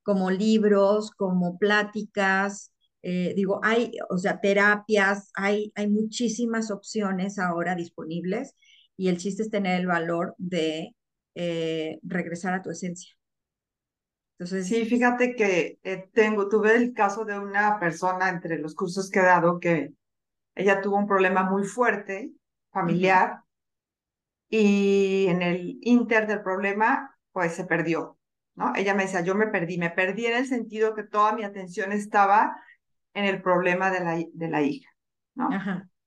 como 0.03 0.29
libros, 0.29 1.09
como 1.11 1.57
pláticas, 1.57 2.71
eh, 3.07 3.35
digo, 3.35 3.59
hay, 3.63 3.91
o 4.09 4.17
sea, 4.17 4.41
terapias, 4.41 5.29
hay, 5.35 5.71
hay 5.75 5.87
muchísimas 5.87 6.71
opciones 6.71 7.37
ahora 7.37 7.75
disponibles 7.75 8.55
y 8.97 9.09
el 9.09 9.17
chiste 9.17 9.43
es 9.43 9.51
tener 9.51 9.79
el 9.79 9.85
valor 9.85 10.33
de 10.39 10.95
eh, 11.35 11.99
regresar 12.01 12.55
a 12.55 12.63
tu 12.63 12.71
esencia. 12.71 13.13
Entonces, 14.39 14.67
sí, 14.67 14.85
fíjate 14.85 15.35
que 15.35 15.77
eh, 15.83 16.09
tengo, 16.15 16.49
tuve 16.49 16.75
el 16.75 16.93
caso 16.93 17.25
de 17.25 17.37
una 17.37 17.79
persona 17.79 18.27
entre 18.27 18.57
los 18.57 18.73
cursos 18.73 19.11
que 19.11 19.19
he 19.19 19.23
dado 19.23 19.59
que 19.59 19.93
ella 20.55 20.81
tuvo 20.81 20.97
un 20.97 21.05
problema 21.05 21.47
muy 21.47 21.63
fuerte 21.63 22.31
familiar 22.71 23.41
y 24.49 25.27
en 25.27 25.41
el 25.41 25.77
inter 25.81 26.27
del 26.27 26.41
problema, 26.41 27.17
pues 27.31 27.53
se 27.53 27.65
perdió, 27.65 28.17
¿no? 28.55 28.73
Ella 28.75 28.93
me 28.93 29.03
decía, 29.03 29.21
yo 29.21 29.35
me 29.35 29.47
perdí, 29.47 29.77
me 29.77 29.89
perdí 29.89 30.27
en 30.27 30.37
el 30.37 30.47
sentido 30.47 30.95
que 30.95 31.03
toda 31.03 31.33
mi 31.33 31.43
atención 31.43 31.91
estaba 31.91 32.55
en 33.13 33.25
el 33.25 33.41
problema 33.41 33.91
de 33.91 33.99
la, 34.01 34.23
de 34.33 34.49
la 34.49 34.61
hija, 34.61 34.89
¿no? 35.35 35.49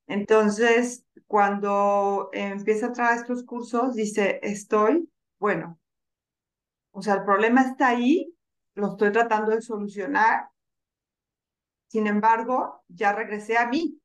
Entonces, 0.07 1.05
cuando 1.27 2.31
empieza 2.33 2.87
a 2.87 2.93
traer 2.93 3.19
estos 3.19 3.45
cursos, 3.45 3.95
dice, 3.95 4.41
estoy, 4.43 5.11
bueno, 5.39 5.79
o 6.93 7.03
sea, 7.03 7.15
el 7.15 7.25
problema 7.25 7.63
está 7.63 7.89
ahí, 7.89 8.35
lo 8.75 8.93
estoy 8.93 9.13
tratando 9.13 9.51
de 9.51 9.61
solucionar, 9.61 10.49
sin 11.89 12.07
embargo, 12.07 12.85
ya 12.89 13.13
regresé 13.13 13.57
a 13.57 13.67
mí, 13.67 14.01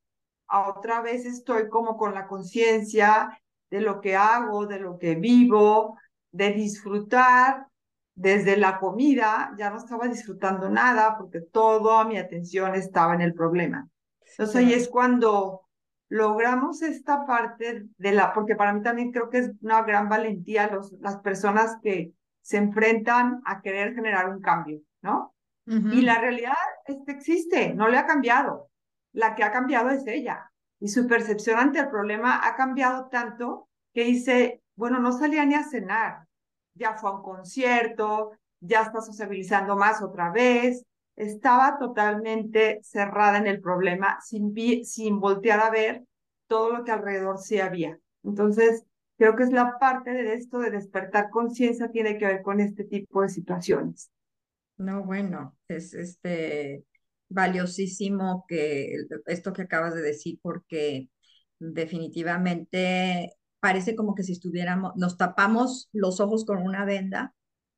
a 0.48 0.70
otra 0.70 1.02
vez 1.02 1.26
estoy 1.26 1.70
como 1.70 1.98
con 1.98 2.14
la 2.14 2.28
conciencia 2.28 3.30
de 3.74 3.82
lo 3.82 4.02
que 4.02 4.16
hago, 4.16 4.68
de 4.68 4.80
lo 4.80 5.00
que 5.00 5.16
vivo, 5.16 5.98
de 6.32 6.52
disfrutar 6.52 7.66
desde 8.14 8.56
la 8.56 8.78
comida 8.78 9.52
ya 9.58 9.72
no 9.72 9.78
estaba 9.78 10.08
disfrutando 10.08 10.70
nada 10.70 11.18
porque 11.18 11.42
toda 11.42 12.06
mi 12.06 12.20
atención 12.20 12.76
estaba 12.76 13.16
en 13.16 13.22
el 13.22 13.34
problema. 13.34 13.90
Entonces 14.30 14.56
ahí 14.56 14.74
es 14.74 14.88
cuando 14.88 15.62
logramos 16.08 16.84
esta 16.84 17.26
parte 17.26 17.88
de 17.98 18.12
la, 18.12 18.32
porque 18.32 18.56
para 18.56 18.74
mí 18.74 18.84
también 18.84 19.12
creo 19.12 19.32
que 19.32 19.40
es 19.40 19.52
una 19.64 19.82
gran 19.82 20.08
valentía 20.08 20.68
los, 20.68 20.92
las 21.00 21.18
personas 21.18 21.76
que 21.82 22.14
se 22.42 22.58
enfrentan 22.58 23.42
a 23.44 23.60
querer 23.64 23.96
generar 23.96 24.30
un 24.30 24.40
cambio, 24.40 24.82
¿no? 25.02 25.34
Y 25.66 26.02
la 26.02 26.20
realidad 26.20 26.54
es 26.86 26.98
que 27.08 27.14
existe, 27.14 27.74
no 27.74 27.88
le 27.88 27.98
ha 27.98 28.06
cambiado. 28.06 28.70
La 29.14 29.34
que 29.34 29.44
ha 29.44 29.52
cambiado 29.52 29.90
es 29.90 30.06
ella. 30.06 30.52
Y 30.84 30.90
su 30.90 31.08
percepción 31.08 31.58
ante 31.58 31.80
el 31.80 31.88
problema 31.88 32.46
ha 32.46 32.58
cambiado 32.58 33.08
tanto 33.08 33.70
que 33.94 34.04
dice, 34.04 34.62
bueno, 34.76 35.00
no 35.00 35.14
salía 35.14 35.46
ni 35.46 35.56
a 35.56 35.64
cenar, 35.64 36.28
ya 36.74 36.96
fue 36.96 37.10
a 37.10 37.14
un 37.14 37.24
concierto, 37.24 38.32
ya 38.60 38.82
está 38.82 39.00
sociabilizando 39.00 39.78
más 39.78 40.02
otra 40.02 40.30
vez, 40.30 40.84
estaba 41.16 41.78
totalmente 41.80 42.82
cerrada 42.84 43.38
en 43.38 43.48
el 43.48 43.62
problema 43.62 44.20
sin, 44.22 44.54
sin 44.84 45.22
voltear 45.22 45.62
a 45.62 45.70
ver 45.70 46.04
todo 46.48 46.72
lo 46.76 46.84
que 46.84 46.92
alrededor 46.92 47.38
sí 47.38 47.62
había. 47.62 47.98
Entonces, 48.22 48.84
creo 49.18 49.38
que 49.38 49.44
es 49.44 49.54
la 49.54 49.80
parte 49.80 50.12
de 50.12 50.34
esto 50.34 50.60
de 50.60 50.72
despertar 50.72 51.30
conciencia 51.30 51.92
tiene 51.92 52.18
que 52.18 52.26
ver 52.26 52.42
con 52.42 52.60
este 52.60 52.84
tipo 52.84 53.22
de 53.22 53.30
situaciones. 53.30 54.12
No, 54.76 55.02
bueno, 55.06 55.56
es 55.70 55.94
este 55.94 56.84
valiosísimo 57.34 58.46
que 58.48 58.96
esto 59.26 59.54
que 59.54 59.64
acabas 59.64 59.94
de 59.96 60.02
decir 60.02 60.40
porque 60.42 61.10
definitivamente 61.60 63.34
parece 63.60 63.96
como 63.96 64.16
que 64.16 64.24
si 64.24 64.34
estuviéramos, 64.34 64.94
nos 64.96 65.18
tapamos 65.18 65.90
los 65.94 66.20
ojos 66.20 66.46
con 66.46 66.62
una 66.62 66.86
venda 66.86 67.34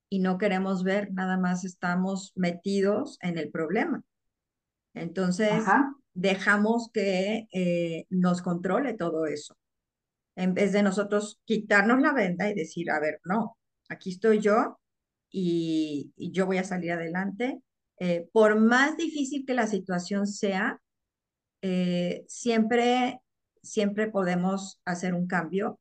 y 0.09 0.19
no 0.19 0.37
queremos 0.37 0.83
ver, 0.83 1.11
nada 1.13 1.37
más 1.37 1.65
estamos 1.65 2.31
metidos 2.35 3.17
en 3.21 3.37
el 3.37 3.51
problema. 3.51 4.03
Entonces, 4.93 5.63
dejamos 6.13 6.89
que 6.93 7.47
eh, 7.53 8.05
nos 8.09 8.41
controle 8.41 8.93
todo 8.93 9.25
eso. 9.25 9.57
En 10.35 10.53
vez 10.53 10.71
de 10.71 10.83
nosotros 10.83 11.39
quitarnos 11.45 12.01
la 12.01 12.13
venda 12.13 12.49
y 12.49 12.53
decir, 12.53 12.89
a 12.91 12.99
ver, 12.99 13.19
no, 13.23 13.57
aquí 13.89 14.11
estoy 14.11 14.39
yo 14.39 14.79
y, 15.29 16.13
yo 16.17 16.45
voy 16.45 16.57
a 16.57 16.63
salir 16.63 16.91
adelante. 16.93 17.61
Eh, 17.99 18.29
por 18.33 18.59
más 18.59 18.97
difícil 18.97 19.45
que 19.45 19.53
la 19.53 19.67
situación 19.67 20.27
sea, 20.27 20.81
eh, 21.61 22.25
siempre 22.27 23.21
siempre 23.65 24.09
podemos 24.09 24.79
hacer 24.85 25.13
un 25.13 25.27
cambio, 25.27 25.79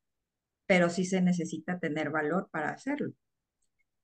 pero 0.67 0.91
sí 0.91 1.05
se 1.05 1.21
necesita 1.21 1.79
tener 1.79 2.11
valor 2.11 2.49
para 2.51 2.71
hacerlo. 2.71 3.13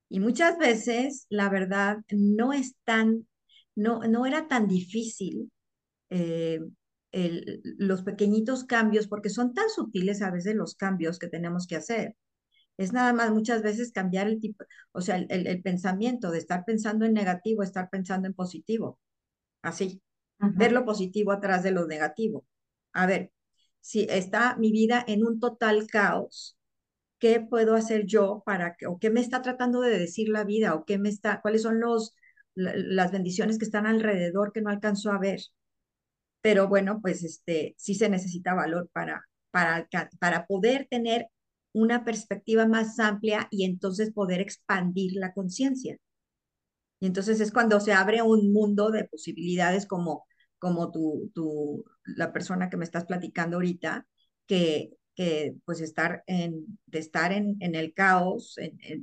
Y 0.09 0.21
muchas 0.21 0.59
veces, 0.59 1.27
la 1.29 1.49
verdad, 1.49 1.99
no 2.11 2.53
es 2.53 2.77
tan, 2.85 3.27
no, 3.75 4.01
no 4.01 4.27
era 4.27 4.49
tan 4.49 4.69
difícil 4.69 5.51
eh, 6.11 6.61
los 7.13 8.03
pequeñitos 8.03 8.65
cambios, 8.65 9.09
porque 9.09 9.31
son 9.31 9.55
tan 9.55 9.69
sutiles 9.71 10.23
a 10.23 10.31
veces 10.31 10.55
los 10.55 10.75
cambios 10.75 11.19
que 11.19 11.29
tenemos 11.29 11.67
que 11.67 11.77
hacer. 11.77 12.17
Es 12.81 12.93
nada 12.95 13.13
más 13.13 13.31
muchas 13.31 13.63
veces 13.63 13.93
cambiar 13.93 14.27
el 14.27 14.41
tipo, 14.41 14.65
o 14.93 15.03
sea, 15.03 15.17
el, 15.17 15.47
el 15.47 15.63
pensamiento 15.63 16.31
de 16.31 16.39
estar 16.39 16.65
pensando 16.65 17.05
en 17.05 17.13
negativo, 17.13 17.63
estar 17.63 17.91
pensando 17.91 18.27
en 18.27 18.33
positivo. 18.35 18.99
Así, 19.63 20.03
ver 20.39 20.73
lo 20.73 20.85
positivo 20.87 21.33
atrás 21.33 21.63
de 21.63 21.73
lo 21.73 21.87
negativo. 21.87 22.47
A 22.95 23.07
ver, 23.07 23.33
si 23.81 24.07
está 24.09 24.57
mi 24.57 24.73
vida 24.73 25.05
en 25.07 25.27
un 25.27 25.41
total 25.41 25.87
caos, 25.89 26.57
¿qué 27.19 27.41
puedo 27.41 27.75
hacer 27.75 28.07
yo 28.07 28.43
para 28.47 28.77
que, 28.77 28.87
o 28.87 28.99
qué 28.99 29.11
me 29.11 29.21
está 29.21 29.43
tratando 29.43 29.81
de 29.83 29.99
decir 29.99 30.31
la 30.31 30.45
vida, 30.45 30.75
o 30.75 30.85
qué 30.87 30.99
me 30.99 31.11
está, 31.11 31.41
cuáles 31.43 31.63
son 31.63 31.81
los, 31.81 32.15
las 32.55 33.13
bendiciones 33.13 33.59
que 33.59 33.67
están 33.67 33.87
alrededor 33.87 34.53
que 34.53 34.63
no 34.63 34.71
alcanzo 34.71 35.13
a 35.13 35.19
ver? 35.19 35.41
Pero 36.43 36.69
bueno, 36.69 37.01
pues 37.03 37.23
este, 37.25 37.75
sí 37.79 37.95
se 37.95 38.09
necesita 38.09 38.55
valor 38.55 38.89
para, 38.93 39.27
para, 39.51 39.89
para 40.19 40.47
poder 40.47 40.87
tener 40.91 41.27
una 41.73 42.05
perspectiva 42.05 42.67
más 42.67 42.99
amplia 42.99 43.49
y 43.51 43.65
entonces 43.65 44.13
poder 44.13 44.41
expandir 44.41 45.13
la 45.15 45.33
conciencia. 45.33 45.97
Y 47.01 47.07
entonces 47.07 47.41
es 47.41 47.53
cuando 47.53 47.81
se 47.81 47.93
abre 47.93 48.23
un 48.23 48.53
mundo 48.53 48.91
de 48.91 49.05
posibilidades 49.05 49.87
como 49.87 50.25
como 50.61 50.93
tu, 50.93 51.33
tu, 51.35 51.85
la 52.05 52.33
persona 52.33 52.71
que 52.71 52.77
me 52.77 52.85
estás 52.85 53.07
platicando 53.07 53.57
ahorita, 53.57 54.07
que, 54.47 54.91
que 55.17 55.57
pues 55.65 55.81
estar 55.81 56.23
en, 56.27 56.79
de 56.87 56.99
estar 57.01 57.33
en, 57.33 57.57
en 57.61 57.75
el 57.75 57.95
caos, 57.95 58.57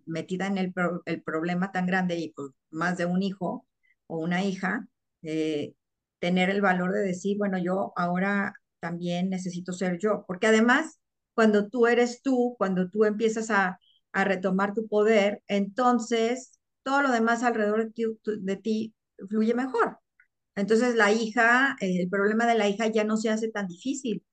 metida 0.06 0.48
en 0.48 0.58
el, 0.60 0.74
el, 1.06 1.24
problema 1.24 1.72
tan 1.72 1.88
grande 1.88 2.18
y 2.18 2.32
pues 2.34 2.52
más 2.70 2.98
de 2.98 3.06
un 3.06 3.24
hijo 3.24 3.68
o 4.06 4.20
una 4.20 4.44
hija, 4.46 4.88
eh, 5.24 5.74
tener 6.20 6.50
el 6.50 6.62
valor 6.62 6.94
de 6.94 7.02
decir, 7.02 7.38
bueno, 7.38 7.58
yo 7.58 7.92
ahora 7.96 8.54
también 8.80 9.30
necesito 9.30 9.74
ser 9.74 9.98
yo, 10.00 10.26
porque 10.28 10.48
además, 10.48 11.00
cuando 11.38 11.70
tú 11.70 11.86
eres 11.86 12.24
tú, 12.24 12.56
cuando 12.58 12.90
tú 12.90 13.06
empiezas 13.06 13.52
a, 13.52 13.80
a 14.12 14.24
retomar 14.24 14.74
tu 14.74 14.88
poder, 14.88 15.44
entonces 15.48 16.60
todo 16.82 17.04
lo 17.04 17.12
demás 17.12 17.44
alrededor 17.44 17.86
de 17.86 17.92
ti, 17.92 18.06
de 18.40 18.56
ti 18.56 18.96
fluye 19.30 19.54
mejor. 19.54 20.00
Entonces 20.56 20.96
la 20.96 21.12
hija, 21.12 21.76
el 21.80 22.10
problema 22.10 22.48
de 22.48 22.56
la 22.56 22.68
hija 22.68 22.88
ya 22.88 23.04
no 23.04 23.18
se 23.18 23.30
hace 23.30 23.50
tan 23.52 23.68
difícil 23.68 24.26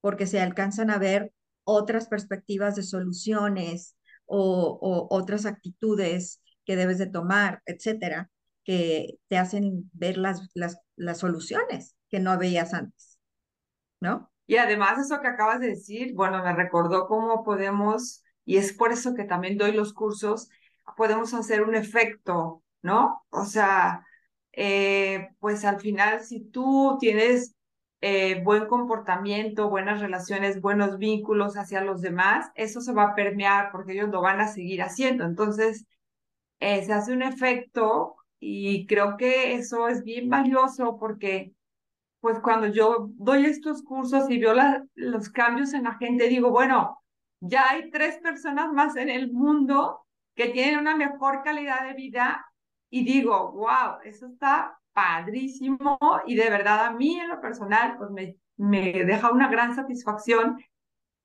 porque 0.00 0.26
se 0.26 0.40
alcanzan 0.40 0.90
a 0.90 0.98
ver 0.98 1.32
otras 1.62 2.08
perspectivas 2.08 2.74
de 2.74 2.82
soluciones 2.82 3.96
o, 4.26 5.06
otras 5.12 5.46
actitudes 5.46 6.42
que 6.64 6.74
debes 6.74 6.98
de 6.98 7.06
tomar, 7.06 7.62
etcétera, 7.64 8.28
que 8.64 9.20
te 9.28 9.38
hacen 9.38 9.88
ver 9.92 10.18
las, 10.18 10.48
las, 10.54 10.78
las 10.96 11.18
soluciones 11.18 11.94
que 12.08 12.18
no 12.18 12.36
veías 12.38 12.74
antes, 12.74 13.20
¿no? 14.00 14.32
Y 14.48 14.56
además 14.58 14.98
eso 14.98 15.20
que 15.20 15.28
acabas 15.28 15.60
de 15.60 15.68
decir, 15.68 16.14
bueno, 16.14 16.42
me 16.42 16.54
recordó 16.54 17.06
cómo 17.06 17.44
podemos, 17.44 18.24
y 18.44 18.58
es 18.58 18.72
por 18.72 18.92
eso 18.92 19.14
que 19.14 19.24
también 19.24 19.58
doy 19.58 19.72
los 19.72 19.94
cursos, 19.94 20.50
podemos 20.96 21.34
hacer 21.34 21.62
un 21.62 21.76
efecto, 21.76 22.64
¿no? 22.82 23.22
O 23.30 23.44
sea, 23.44 24.04
eh, 24.52 25.28
pues 25.40 25.64
al 25.64 25.80
final, 25.80 26.20
si 26.24 26.40
tú 26.40 26.96
tienes 27.00 27.54
eh, 28.00 28.42
buen 28.44 28.66
comportamiento, 28.66 29.70
buenas 29.70 30.00
relaciones, 30.00 30.60
buenos 30.60 30.98
vínculos 30.98 31.56
hacia 31.56 31.82
los 31.82 32.00
demás, 32.00 32.50
eso 32.54 32.80
se 32.80 32.92
va 32.92 33.04
a 33.10 33.14
permear 33.14 33.70
porque 33.72 33.92
ellos 33.92 34.08
lo 34.10 34.20
van 34.22 34.40
a 34.40 34.48
seguir 34.48 34.82
haciendo. 34.82 35.24
Entonces, 35.24 35.86
eh, 36.60 36.84
se 36.84 36.92
hace 36.92 37.12
un 37.12 37.22
efecto 37.22 38.16
y 38.40 38.86
creo 38.86 39.16
que 39.16 39.54
eso 39.54 39.88
es 39.88 40.04
bien 40.04 40.28
valioso 40.28 40.98
porque, 40.98 41.52
pues 42.20 42.40
cuando 42.40 42.66
yo 42.66 43.08
doy 43.14 43.46
estos 43.46 43.82
cursos 43.82 44.28
y 44.30 44.38
veo 44.38 44.54
los 44.94 45.30
cambios 45.30 45.72
en 45.72 45.84
la 45.84 45.94
gente, 45.94 46.28
digo, 46.28 46.50
bueno, 46.50 46.98
ya 47.40 47.70
hay 47.70 47.90
tres 47.90 48.18
personas 48.18 48.72
más 48.72 48.96
en 48.96 49.08
el 49.08 49.32
mundo 49.32 50.04
que 50.34 50.48
tienen 50.48 50.80
una 50.80 50.96
mejor 50.96 51.42
calidad 51.42 51.86
de 51.86 51.94
vida 51.94 52.44
y 52.90 53.04
digo, 53.04 53.52
wow, 53.52 54.00
eso 54.04 54.26
está 54.26 54.78
padrísimo 54.92 55.98
y 56.26 56.34
de 56.34 56.50
verdad 56.50 56.86
a 56.86 56.90
mí 56.90 57.20
en 57.20 57.28
lo 57.28 57.40
personal 57.40 57.96
pues 57.98 58.10
me, 58.10 58.36
me 58.56 59.04
deja 59.04 59.30
una 59.30 59.48
gran 59.48 59.74
satisfacción 59.74 60.58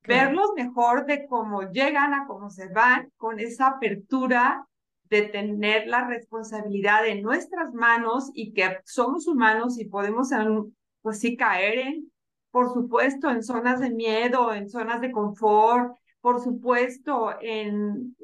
verlos 0.06 0.52
mejor 0.54 1.06
de 1.06 1.26
cómo 1.26 1.62
llegan 1.70 2.14
a 2.14 2.26
cómo 2.26 2.50
se 2.50 2.68
van 2.68 3.10
con 3.16 3.40
esa 3.40 3.68
apertura 3.68 4.66
de 5.04 5.22
tener 5.22 5.86
la 5.86 6.06
responsabilidad 6.06 7.06
en 7.06 7.22
nuestras 7.22 7.72
manos 7.72 8.30
y 8.34 8.52
que 8.52 8.78
somos 8.84 9.26
humanos 9.26 9.78
y 9.78 9.86
podemos 9.86 10.32
pues 11.04 11.20
sí 11.20 11.36
caer 11.36 11.78
en, 11.80 12.10
por 12.50 12.72
supuesto, 12.72 13.28
en 13.28 13.42
zonas 13.42 13.78
de 13.80 13.90
miedo, 13.90 14.54
en 14.54 14.70
zonas 14.70 15.02
de 15.02 15.12
confort, 15.12 15.94
por 16.22 16.40
supuesto, 16.40 17.34
en 17.42 18.16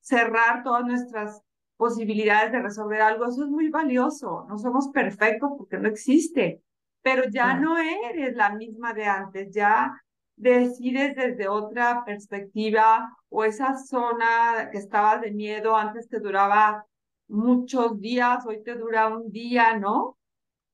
cerrar 0.00 0.62
todas 0.62 0.84
nuestras 0.84 1.42
posibilidades 1.76 2.52
de 2.52 2.62
resolver 2.62 3.00
algo, 3.00 3.24
eso 3.24 3.42
es 3.42 3.50
muy 3.50 3.70
valioso. 3.70 4.46
No 4.48 4.56
somos 4.56 4.88
perfectos 4.90 5.50
porque 5.58 5.78
no 5.78 5.88
existe, 5.88 6.62
pero 7.02 7.24
ya 7.28 7.58
no 7.58 7.76
eres 7.76 8.36
la 8.36 8.50
misma 8.54 8.94
de 8.94 9.06
antes, 9.06 9.52
ya 9.52 10.00
decides 10.36 11.16
desde 11.16 11.48
otra 11.48 12.04
perspectiva 12.04 13.16
o 13.30 13.42
esa 13.42 13.76
zona 13.76 14.68
que 14.70 14.78
estaba 14.78 15.18
de 15.18 15.32
miedo 15.32 15.74
antes 15.74 16.08
te 16.08 16.20
duraba 16.20 16.86
muchos 17.26 17.98
días, 17.98 18.46
hoy 18.46 18.62
te 18.62 18.76
dura 18.76 19.08
un 19.08 19.32
día, 19.32 19.76
¿no? 19.76 20.17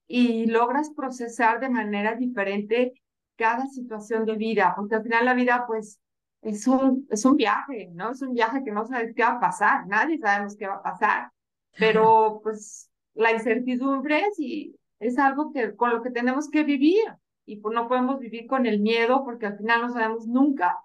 Y 0.07 0.47
logras 0.47 0.91
procesar 0.91 1.61
de 1.61 1.69
manera 1.69 2.15
diferente 2.15 2.93
cada 3.37 3.67
situación 3.67 4.25
de 4.27 4.37
vida, 4.37 4.75
porque 4.77 4.97
al 4.97 5.03
final 5.03 5.25
la 5.25 5.35
vida 5.35 5.65
pues 5.67 6.01
es 6.43 6.67
un, 6.67 7.07
es 7.11 7.25
un 7.25 7.37
viaje, 7.37 7.91
¿no? 7.95 8.13
Es 8.13 8.23
un 8.23 8.35
viaje 8.35 8.63
que 8.65 8.71
no 8.71 8.87
sabes 8.87 9.15
qué 9.15 9.23
va 9.23 9.33
a 9.33 9.41
pasar, 9.41 9.87
nadie 9.87 10.19
sabemos 10.19 10.57
qué 10.57 10.67
va 10.67 10.77
a 10.77 10.83
pasar, 10.83 11.33
pero 11.79 12.41
pues 12.43 12.91
la 13.15 13.33
incertidumbre 13.33 14.23
sí, 14.37 14.77
es 14.99 15.19
algo 15.19 15.53
que, 15.53 15.75
con 15.75 15.91
lo 15.91 16.03
que 16.03 16.11
tenemos 16.11 16.51
que 16.51 16.65
vivir 16.65 17.03
y 17.47 17.57
pues 17.57 17.75
no 17.75 17.89
podemos 17.89 18.21
vivir 18.21 18.47
con 18.47 18.67
el 18.67 18.81
miedo 18.81 19.25
porque 19.25 19.47
al 19.47 19.57
final 19.59 19.83
no 19.83 19.93
sabemos 19.93 20.27
nunca 20.27 20.79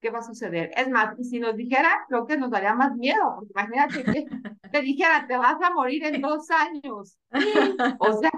qué 0.00 0.10
va 0.10 0.18
a 0.18 0.22
suceder. 0.22 0.70
Es 0.76 0.88
más, 0.90 1.18
y 1.18 1.24
si 1.24 1.40
nos 1.40 1.56
dijera, 1.56 2.04
creo 2.08 2.26
que 2.26 2.36
nos 2.36 2.50
daría 2.50 2.74
más 2.74 2.94
miedo, 2.94 3.36
porque 3.36 3.52
imagínate 3.52 4.04
que 4.04 4.26
te 4.70 4.82
dijera, 4.82 5.26
te 5.26 5.36
vas 5.36 5.56
a 5.62 5.70
morir 5.70 6.04
en 6.04 6.20
dos 6.20 6.50
años. 6.50 7.16
O 7.98 8.12
sea, 8.20 8.30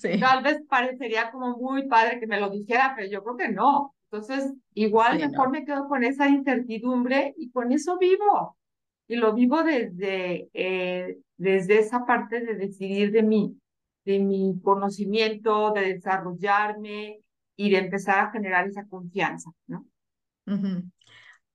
sí. 0.00 0.20
tal 0.20 0.42
vez 0.42 0.62
parecería 0.68 1.30
como 1.30 1.56
muy 1.56 1.88
padre 1.88 2.20
que 2.20 2.26
me 2.26 2.40
lo 2.40 2.50
dijera, 2.50 2.94
pero 2.96 3.10
yo 3.10 3.22
creo 3.22 3.36
que 3.36 3.48
no. 3.48 3.94
Entonces, 4.10 4.52
igual 4.74 5.18
mejor 5.18 5.50
me 5.50 5.64
quedo 5.64 5.88
con 5.88 6.04
esa 6.04 6.28
incertidumbre 6.28 7.34
y 7.36 7.50
con 7.50 7.72
eso 7.72 7.98
vivo. 7.98 8.56
Y 9.08 9.16
lo 9.16 9.34
vivo 9.34 9.62
desde, 9.62 10.48
eh, 10.52 11.18
desde 11.36 11.78
esa 11.78 12.06
parte 12.06 12.40
de 12.40 12.54
decidir 12.54 13.12
de 13.12 13.22
mí, 13.22 13.60
de 14.04 14.18
mi 14.20 14.60
conocimiento, 14.62 15.72
de 15.72 15.94
desarrollarme 15.94 17.20
y 17.56 17.70
de 17.70 17.78
empezar 17.78 18.18
a 18.20 18.30
generar 18.30 18.66
esa 18.66 18.86
confianza, 18.86 19.50
¿no? 19.66 19.86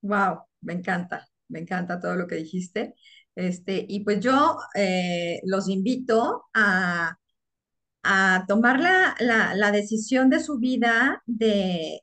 Wow, 0.01 0.41
me 0.61 0.73
encanta, 0.73 1.27
me 1.47 1.59
encanta 1.59 1.99
todo 1.99 2.15
lo 2.15 2.27
que 2.27 2.35
dijiste. 2.35 2.95
Este, 3.35 3.85
y 3.87 4.03
pues 4.03 4.19
yo 4.19 4.57
eh, 4.75 5.39
los 5.45 5.69
invito 5.69 6.45
a, 6.53 7.17
a 8.03 8.45
tomar 8.47 8.79
la, 8.79 9.15
la, 9.19 9.53
la, 9.55 9.71
decisión 9.71 10.29
de 10.29 10.39
su 10.39 10.57
vida 10.59 11.21
de, 11.25 12.01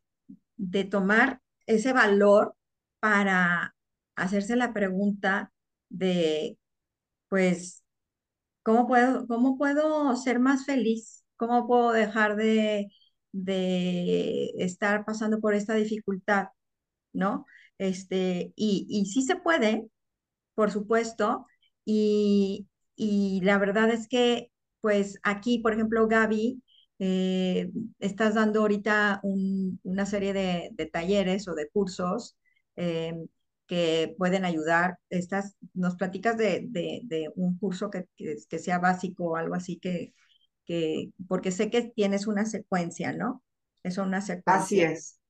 de 0.56 0.84
tomar 0.84 1.40
ese 1.66 1.92
valor 1.92 2.56
para 3.00 3.74
hacerse 4.16 4.56
la 4.56 4.72
pregunta 4.72 5.52
de, 5.88 6.58
pues, 7.28 7.84
¿cómo 8.62 8.86
puedo, 8.86 9.26
cómo 9.26 9.58
puedo 9.58 10.16
ser 10.16 10.40
más 10.40 10.66
feliz? 10.66 11.24
¿Cómo 11.36 11.66
puedo 11.66 11.92
dejar 11.92 12.36
de, 12.36 12.88
de 13.32 14.50
estar 14.58 15.04
pasando 15.04 15.40
por 15.40 15.54
esta 15.54 15.74
dificultad? 15.74 16.48
¿No? 17.12 17.46
Este, 17.78 18.52
y, 18.56 18.86
y 18.90 19.06
sí 19.06 19.22
se 19.22 19.36
puede, 19.36 19.88
por 20.54 20.70
supuesto, 20.70 21.46
y, 21.84 22.68
y 22.96 23.40
la 23.42 23.58
verdad 23.58 23.90
es 23.90 24.08
que, 24.08 24.50
pues 24.88 25.18
aquí, 25.22 25.58
por 25.58 25.74
ejemplo, 25.74 26.08
Gaby, 26.08 26.62
eh, 26.98 27.70
estás 27.98 28.36
dando 28.36 28.60
ahorita 28.62 29.20
una 29.22 30.06
serie 30.06 30.32
de, 30.32 30.90
talleres 30.90 31.46
o 31.46 31.54
de 31.54 31.68
cursos 31.68 32.38
eh, 32.74 33.12
que 33.66 34.14
pueden 34.16 34.46
ayudar. 34.46 34.96
Estás, 35.10 35.58
nos 35.74 35.96
platicas 35.96 36.38
de, 36.38 36.68
de, 36.70 37.30
un 37.36 37.58
curso 37.58 37.90
que, 37.90 38.06
que, 38.16 38.58
sea 38.58 38.78
básico 38.78 39.24
o 39.24 39.36
algo 39.36 39.54
así 39.54 39.78
que, 39.78 40.14
que, 40.64 41.10
porque 41.28 41.50
sé 41.50 41.68
que 41.68 41.82
tienes 41.82 42.26
una 42.26 42.46
secuencia, 42.46 43.12
¿no? 43.12 43.42
Es 43.82 43.98
una 43.98 44.22
secuencia. 44.22 44.54
Así 44.54 44.80
es. 44.80 45.20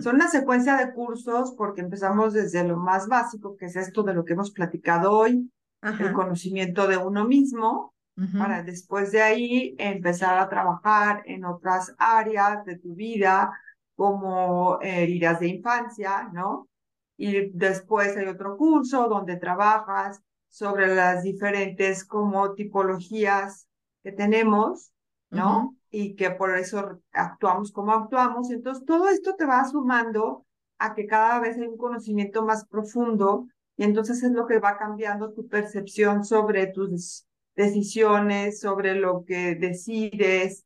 Son 0.00 0.14
una 0.14 0.28
secuencia 0.28 0.76
de 0.76 0.94
cursos 0.94 1.54
porque 1.58 1.80
empezamos 1.80 2.34
desde 2.34 2.62
lo 2.62 2.76
más 2.76 3.08
básico, 3.08 3.56
que 3.56 3.66
es 3.66 3.74
esto 3.74 4.04
de 4.04 4.14
lo 4.14 4.24
que 4.24 4.34
hemos 4.34 4.52
platicado 4.52 5.10
hoy, 5.10 5.50
el 5.82 6.12
conocimiento 6.12 6.86
de 6.86 6.98
uno 6.98 7.26
mismo, 7.26 7.91
para 8.38 8.62
después 8.62 9.10
de 9.10 9.22
ahí 9.22 9.74
empezar 9.78 10.38
a 10.38 10.48
trabajar 10.48 11.22
en 11.24 11.44
otras 11.44 11.94
áreas 11.98 12.64
de 12.64 12.78
tu 12.78 12.94
vida, 12.94 13.50
como 13.94 14.78
heridas 14.80 15.40
de 15.40 15.48
infancia, 15.48 16.28
¿no? 16.32 16.68
Y 17.16 17.50
después 17.50 18.16
hay 18.16 18.26
otro 18.26 18.56
curso 18.56 19.08
donde 19.08 19.36
trabajas 19.36 20.20
sobre 20.48 20.94
las 20.94 21.22
diferentes 21.22 22.04
como 22.04 22.54
tipologías 22.54 23.66
que 24.02 24.12
tenemos, 24.12 24.92
¿no? 25.30 25.76
Y 25.90 26.14
que 26.14 26.30
por 26.30 26.56
eso 26.56 27.00
actuamos 27.12 27.72
como 27.72 27.92
actuamos. 27.92 28.50
Entonces, 28.50 28.84
todo 28.84 29.08
esto 29.08 29.34
te 29.34 29.46
va 29.46 29.64
sumando 29.64 30.44
a 30.78 30.94
que 30.94 31.06
cada 31.06 31.38
vez 31.40 31.56
hay 31.56 31.68
un 31.68 31.76
conocimiento 31.76 32.44
más 32.44 32.66
profundo 32.66 33.46
y 33.76 33.84
entonces 33.84 34.22
es 34.22 34.32
lo 34.32 34.46
que 34.46 34.58
va 34.58 34.76
cambiando 34.76 35.32
tu 35.32 35.46
percepción 35.46 36.24
sobre 36.24 36.66
tus 36.66 37.26
decisiones, 37.54 38.60
sobre 38.60 38.94
lo 38.94 39.24
que 39.24 39.54
decides. 39.54 40.64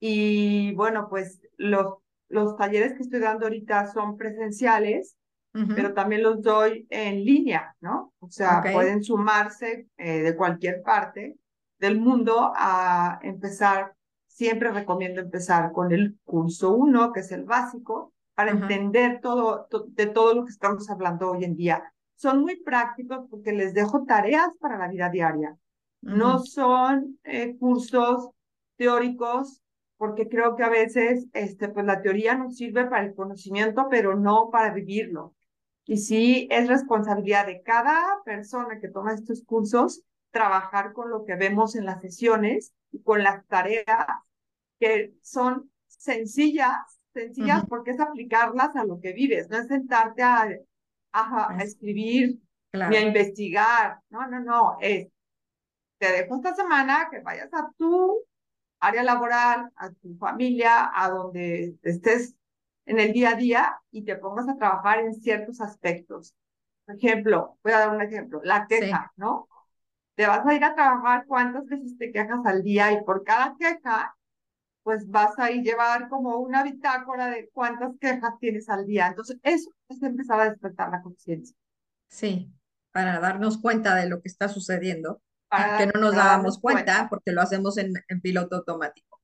Y 0.00 0.74
bueno, 0.74 1.08
pues 1.08 1.40
los, 1.56 1.94
los 2.28 2.56
talleres 2.56 2.94
que 2.94 3.02
estoy 3.02 3.20
dando 3.20 3.46
ahorita 3.46 3.92
son 3.92 4.16
presenciales, 4.16 5.16
pero 5.76 5.94
también 5.94 6.24
los 6.24 6.42
doy 6.42 6.84
en 6.90 7.24
línea, 7.24 7.76
¿no? 7.80 8.12
O 8.18 8.28
sea, 8.28 8.60
pueden 8.60 9.04
sumarse 9.04 9.86
eh, 9.96 10.22
de 10.22 10.34
cualquier 10.34 10.82
parte 10.82 11.36
del 11.78 12.00
mundo 12.00 12.52
a 12.56 13.20
empezar. 13.22 13.94
Siempre 14.26 14.72
recomiendo 14.72 15.20
empezar 15.20 15.70
con 15.70 15.92
el 15.92 16.18
curso 16.24 16.72
1, 16.72 17.12
que 17.12 17.20
es 17.20 17.30
el 17.30 17.44
básico, 17.44 18.12
para 18.34 18.50
entender 18.50 19.20
todo, 19.20 19.68
de 19.86 20.06
todo 20.06 20.34
lo 20.34 20.44
que 20.44 20.50
estamos 20.50 20.90
hablando 20.90 21.30
hoy 21.30 21.44
en 21.44 21.54
día. 21.54 21.92
Son 22.16 22.40
muy 22.40 22.56
prácticos 22.56 23.26
porque 23.30 23.52
les 23.52 23.74
dejo 23.74 24.04
tareas 24.04 24.48
para 24.58 24.76
la 24.76 24.88
vida 24.88 25.08
diaria. 25.08 25.56
No 26.04 26.38
son 26.40 27.18
eh, 27.24 27.56
cursos 27.58 28.28
teóricos, 28.76 29.62
porque 29.96 30.28
creo 30.28 30.54
que 30.54 30.62
a 30.62 30.68
veces 30.68 31.26
este, 31.32 31.68
pues 31.68 31.86
la 31.86 32.02
teoría 32.02 32.34
nos 32.34 32.56
sirve 32.56 32.84
para 32.86 33.04
el 33.04 33.14
conocimiento, 33.14 33.88
pero 33.90 34.14
no 34.14 34.50
para 34.50 34.72
vivirlo. 34.74 35.34
Y 35.86 35.98
sí 35.98 36.48
es 36.50 36.68
responsabilidad 36.68 37.46
de 37.46 37.62
cada 37.62 38.22
persona 38.24 38.80
que 38.80 38.88
toma 38.88 39.14
estos 39.14 39.42
cursos 39.44 40.02
trabajar 40.30 40.92
con 40.92 41.10
lo 41.10 41.24
que 41.24 41.36
vemos 41.36 41.76
en 41.76 41.86
las 41.86 42.00
sesiones 42.00 42.74
y 42.90 43.02
con 43.02 43.22
las 43.22 43.46
tareas 43.46 44.06
que 44.80 45.14
son 45.22 45.70
sencillas, 45.86 47.00
sencillas 47.12 47.64
porque 47.68 47.92
es 47.92 48.00
aplicarlas 48.00 48.74
a 48.76 48.84
lo 48.84 49.00
que 49.00 49.12
vives, 49.12 49.48
no 49.48 49.58
es 49.58 49.68
sentarte 49.68 50.22
a, 50.22 50.48
a, 51.12 51.56
escribir 51.62 52.40
ni 52.72 52.96
a 52.96 53.00
investigar, 53.02 54.00
no, 54.10 54.26
no, 54.26 54.40
no, 54.40 54.76
es 54.80 55.08
te 56.04 56.12
dejo 56.12 56.36
esta 56.36 56.54
semana 56.54 57.08
que 57.10 57.20
vayas 57.20 57.48
a 57.54 57.70
tu 57.78 58.22
área 58.80 59.02
laboral, 59.02 59.70
a 59.76 59.90
tu 59.90 60.14
familia, 60.18 60.90
a 60.94 61.08
donde 61.08 61.76
estés 61.82 62.34
en 62.84 62.98
el 62.98 63.14
día 63.14 63.30
a 63.30 63.34
día 63.36 63.80
y 63.90 64.04
te 64.04 64.16
pongas 64.16 64.46
a 64.48 64.56
trabajar 64.56 64.98
en 64.98 65.14
ciertos 65.14 65.62
aspectos. 65.62 66.34
Por 66.84 66.96
ejemplo, 66.96 67.58
voy 67.64 67.72
a 67.72 67.78
dar 67.78 67.96
un 67.96 68.02
ejemplo, 68.02 68.42
la 68.44 68.66
queja, 68.66 69.12
¿no? 69.16 69.48
Te 70.14 70.26
vas 70.26 70.46
a 70.46 70.54
ir 70.54 70.62
a 70.62 70.74
trabajar 70.74 71.24
cuántas 71.26 71.64
veces 71.64 71.96
te 71.96 72.12
quejas 72.12 72.44
al 72.44 72.62
día 72.62 72.92
y 72.92 73.02
por 73.02 73.24
cada 73.24 73.56
queja, 73.58 74.14
pues 74.82 75.08
vas 75.08 75.38
a 75.38 75.50
ir 75.50 75.62
llevar 75.62 76.10
como 76.10 76.36
una 76.36 76.62
bitácora 76.62 77.28
de 77.28 77.48
cuántas 77.54 77.96
quejas 77.98 78.38
tienes 78.38 78.68
al 78.68 78.84
día. 78.84 79.06
Entonces, 79.06 79.38
eso 79.42 79.70
es 79.88 80.02
empezar 80.02 80.38
a 80.40 80.50
despertar 80.50 80.90
la 80.90 81.00
conciencia. 81.00 81.56
Sí, 82.08 82.52
para 82.92 83.18
darnos 83.20 83.56
cuenta 83.56 83.94
de 83.94 84.10
lo 84.10 84.20
que 84.20 84.28
está 84.28 84.48
sucediendo, 84.48 85.22
que 85.78 85.86
no 85.86 86.00
nos 86.00 86.14
dábamos 86.14 86.58
cuenta, 86.58 87.06
porque 87.08 87.32
lo 87.32 87.42
hacemos 87.42 87.78
en, 87.78 87.92
en 88.08 88.20
piloto 88.20 88.56
automático. 88.56 89.20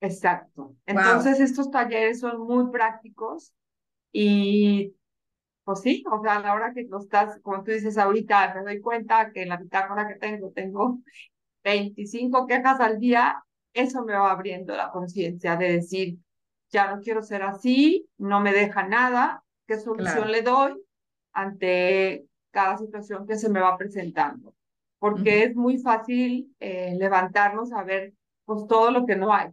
Exacto. 0.00 0.76
Entonces, 0.86 1.40
estos 1.40 1.70
talleres 1.70 2.20
son 2.20 2.40
muy 2.40 2.70
prácticos 2.70 3.52
y 4.12 4.94
pues 5.64 5.80
sí, 5.80 6.04
o 6.10 6.22
sea, 6.22 6.36
a 6.36 6.40
la 6.40 6.54
hora 6.54 6.74
que 6.74 6.84
lo 6.84 6.98
estás, 7.00 7.40
como 7.42 7.64
tú 7.64 7.72
dices 7.72 7.96
ahorita, 7.96 8.54
me 8.54 8.62
doy 8.62 8.80
cuenta 8.80 9.32
que 9.32 9.42
en 9.42 9.48
la 9.48 9.56
bitácora 9.56 10.06
que 10.06 10.16
tengo, 10.16 10.52
tengo 10.52 11.00
25 11.64 12.46
quejas 12.46 12.80
al 12.80 13.00
día, 13.00 13.42
eso 13.72 14.04
me 14.04 14.12
va 14.12 14.30
abriendo 14.30 14.76
la 14.76 14.90
conciencia 14.90 15.56
de 15.56 15.72
decir, 15.72 16.18
ya 16.70 16.94
no 16.94 17.00
quiero 17.00 17.22
ser 17.22 17.42
así, 17.42 18.06
no 18.18 18.40
me 18.40 18.52
deja 18.52 18.86
nada, 18.86 19.42
¿qué 19.66 19.78
solución 19.78 20.30
le 20.30 20.42
doy 20.42 20.74
ante 21.32 22.26
cada 22.50 22.76
situación 22.76 23.26
que 23.26 23.36
se 23.36 23.48
me 23.48 23.60
va 23.60 23.78
presentando? 23.78 24.54
Porque 25.04 25.44
es 25.44 25.54
muy 25.54 25.76
fácil 25.76 26.54
eh, 26.60 26.96
levantarnos 26.98 27.72
a 27.72 27.82
ver 27.82 28.14
pues 28.46 28.66
todo 28.66 28.90
lo 28.90 29.04
que 29.04 29.16
no 29.16 29.34
hay. 29.34 29.50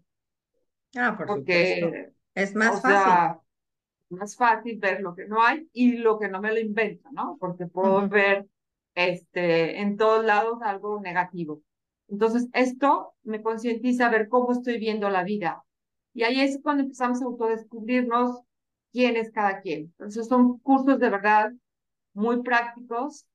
Ah, 0.96 1.16
por 1.18 1.28
Porque, 1.28 2.14
Es 2.34 2.56
más 2.56 2.82
fácil 2.82 3.42
más 4.12 4.36
fácil 4.36 4.78
ver 4.78 5.02
lo 5.02 5.16
que 5.16 5.26
no 5.26 5.42
hay 5.42 5.68
y 5.74 5.98
lo 5.98 6.20
que 6.20 6.28
no 6.28 6.42
me 6.42 6.52
lo 6.52 6.60
invento, 6.60 7.10
¿no? 7.12 7.38
Porque 7.40 7.66
puedo 7.66 8.08
ver 8.08 8.48
este, 8.94 9.80
en 9.82 9.98
todos 9.98 10.24
lados 10.26 10.60
algo 10.64 11.00
negativo. 11.00 11.62
Entonces, 12.08 12.50
esto 12.54 13.14
me 13.24 13.42
concientiza 13.42 14.08
a 14.08 14.10
ver 14.10 14.28
cómo 14.28 14.52
estoy 14.52 14.80
viendo 14.80 15.10
la 15.10 15.24
vida. 15.24 15.64
Y 16.14 16.24
ahí 16.24 16.42
es 16.42 16.60
cuando 16.62 16.84
empezamos 16.84 17.22
a 17.22 17.26
autodescubrirnos 17.26 18.42
quién 18.92 19.16
es 19.16 19.32
cada 19.32 19.62
quien. 19.62 19.84
Entonces, 19.98 20.28
son 20.28 20.60
cursos 20.60 21.00
de 21.00 21.10
verdad 21.10 21.52
muy 22.14 22.42
prácticos 22.42 23.26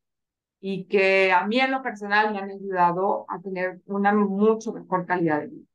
y 0.69 0.87
que 0.87 1.31
a 1.31 1.47
mí 1.47 1.61
en 1.61 1.71
lo 1.71 1.81
personal 1.81 2.33
me 2.33 2.41
han 2.41 2.51
ayudado 2.51 3.25
a 3.29 3.41
tener 3.41 3.83
una 3.87 4.12
mucho 4.12 4.73
mejor 4.73 5.07
calidad 5.07 5.43
de 5.43 5.47
vida. 5.47 5.67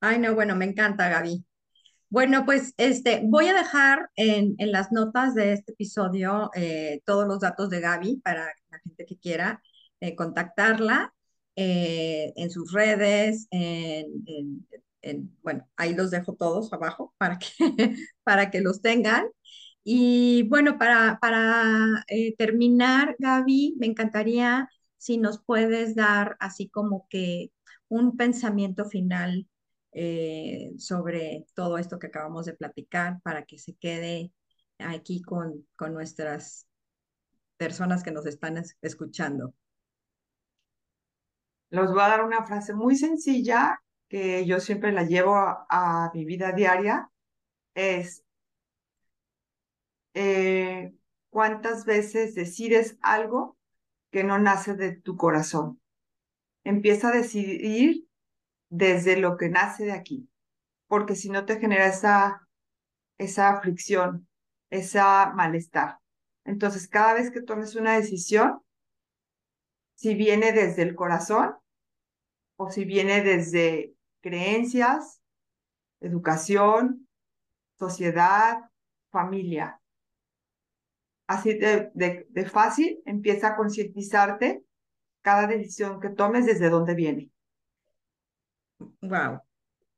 Ay, 0.00 0.18
no, 0.18 0.34
bueno, 0.34 0.56
me 0.56 0.64
encanta, 0.64 1.10
Gaby. 1.10 1.44
Bueno, 2.08 2.46
pues 2.46 2.72
este, 2.78 3.20
voy 3.22 3.48
a 3.48 3.52
dejar 3.52 4.08
en, 4.16 4.56
las 4.58 4.92
notas 4.92 5.34
de 5.34 5.52
este 5.52 5.72
episodio 5.72 6.50
eh, 6.54 7.02
todos 7.04 7.28
los 7.28 7.40
datos 7.40 7.68
de 7.68 7.80
Gaby 7.80 8.22
para 8.24 8.46
la 8.70 8.78
gente 8.78 9.04
que 9.04 9.18
quiera 9.18 9.60
eh, 10.00 10.16
contactarla 10.16 11.12
eh, 11.54 12.32
en 12.36 12.50
sus 12.50 12.72
redes, 12.72 13.46
en, 13.50 15.36
bueno, 15.42 15.68
ahí 15.76 15.92
los 15.92 16.10
dejo 16.10 16.34
todos 16.34 16.72
abajo 16.72 17.12
para 17.18 17.38
que, 17.38 17.50
para 18.24 18.50
que 18.50 18.62
los 18.62 18.80
tengan. 18.80 19.26
Y 19.82 20.44
bueno, 20.48 20.78
para, 20.78 21.18
para 21.20 22.04
terminar, 22.38 23.16
Gaby, 23.18 23.76
me 23.78 23.86
encantaría 23.86 24.68
si 24.98 25.18
nos 25.18 25.42
puedes 25.42 25.94
dar 25.94 26.36
así 26.40 26.68
como 26.68 27.06
que 27.08 27.52
un 27.88 28.16
pensamiento 28.16 28.84
final 28.84 29.48
eh, 29.92 30.72
sobre 30.78 31.46
todo 31.54 31.76
esto 31.76 31.98
que 31.98 32.06
acabamos 32.06 32.46
de 32.46 32.54
platicar 32.54 33.20
para 33.22 33.44
que 33.44 33.58
se 33.58 33.74
quede 33.74 34.32
aquí 34.78 35.20
con, 35.22 35.66
con 35.76 35.92
nuestras 35.92 36.66
personas 37.56 38.02
que 38.02 38.12
nos 38.12 38.26
están 38.26 38.62
escuchando. 38.82 39.54
Les 41.70 41.88
voy 41.90 42.00
a 42.00 42.08
dar 42.08 42.24
una 42.24 42.44
frase 42.44 42.74
muy 42.74 42.96
sencilla 42.96 43.80
que 44.08 44.44
yo 44.46 44.58
siempre 44.60 44.92
la 44.92 45.04
llevo 45.04 45.34
a, 45.36 46.10
mi 46.14 46.24
vida 46.24 46.52
diaria. 46.52 47.08
Es, 47.74 48.24
eh, 50.14 50.94
¿cuántas 51.30 51.84
veces 51.84 52.34
decides 52.34 52.98
algo 53.02 53.56
que 54.10 54.24
no 54.24 54.38
nace 54.38 54.74
de 54.74 54.96
tu 54.96 55.16
corazón? 55.16 55.80
Empieza 56.64 57.08
a 57.08 57.16
decidir 57.16 58.06
desde 58.68 59.16
lo 59.16 59.36
que 59.36 59.48
nace 59.48 59.84
de 59.84 59.92
aquí, 59.92 60.28
porque 60.86 61.16
si 61.16 61.30
no 61.30 61.44
te 61.44 61.58
genera 61.58 61.86
esa, 61.86 62.48
esa 63.18 63.50
aflicción, 63.50 64.28
esa 64.70 65.32
malestar. 65.34 65.98
Entonces, 66.44 66.88
cada 66.88 67.14
vez 67.14 67.30
que 67.30 67.42
tomes 67.42 67.74
una 67.76 67.96
decisión, 67.96 68.60
si 69.94 70.14
viene 70.14 70.52
desde 70.52 70.82
el 70.82 70.94
corazón 70.94 71.54
o 72.56 72.70
si 72.70 72.84
viene 72.84 73.22
desde 73.22 73.94
creencias, 74.20 75.20
educación, 76.00 77.08
sociedad, 77.78 78.70
familia. 79.10 79.79
Así 81.32 81.50
de, 81.62 81.90
de, 81.94 82.26
de 82.30 82.44
fácil 82.56 82.90
empieza 83.06 83.46
a 83.48 83.56
concientizarte 83.60 84.48
cada 85.22 85.46
decisión 85.46 86.00
que 86.00 86.10
tomes 86.10 86.46
desde 86.46 86.70
dónde 86.70 86.94
viene. 86.94 87.30
Wow, 89.02 89.40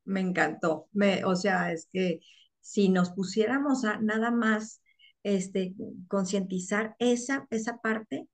me 0.06 0.20
encantó. 0.20 0.88
Me, 0.92 1.24
o 1.24 1.36
sea, 1.36 1.72
es 1.72 1.88
que 1.92 2.20
si 2.60 2.88
nos 2.90 3.12
pusiéramos 3.12 3.84
a 3.84 3.98
nada 4.00 4.30
más 4.30 4.82
este, 5.24 5.74
concientizar 6.08 6.96
esa, 6.98 7.46
esa 7.50 7.78
parte, 7.80 8.28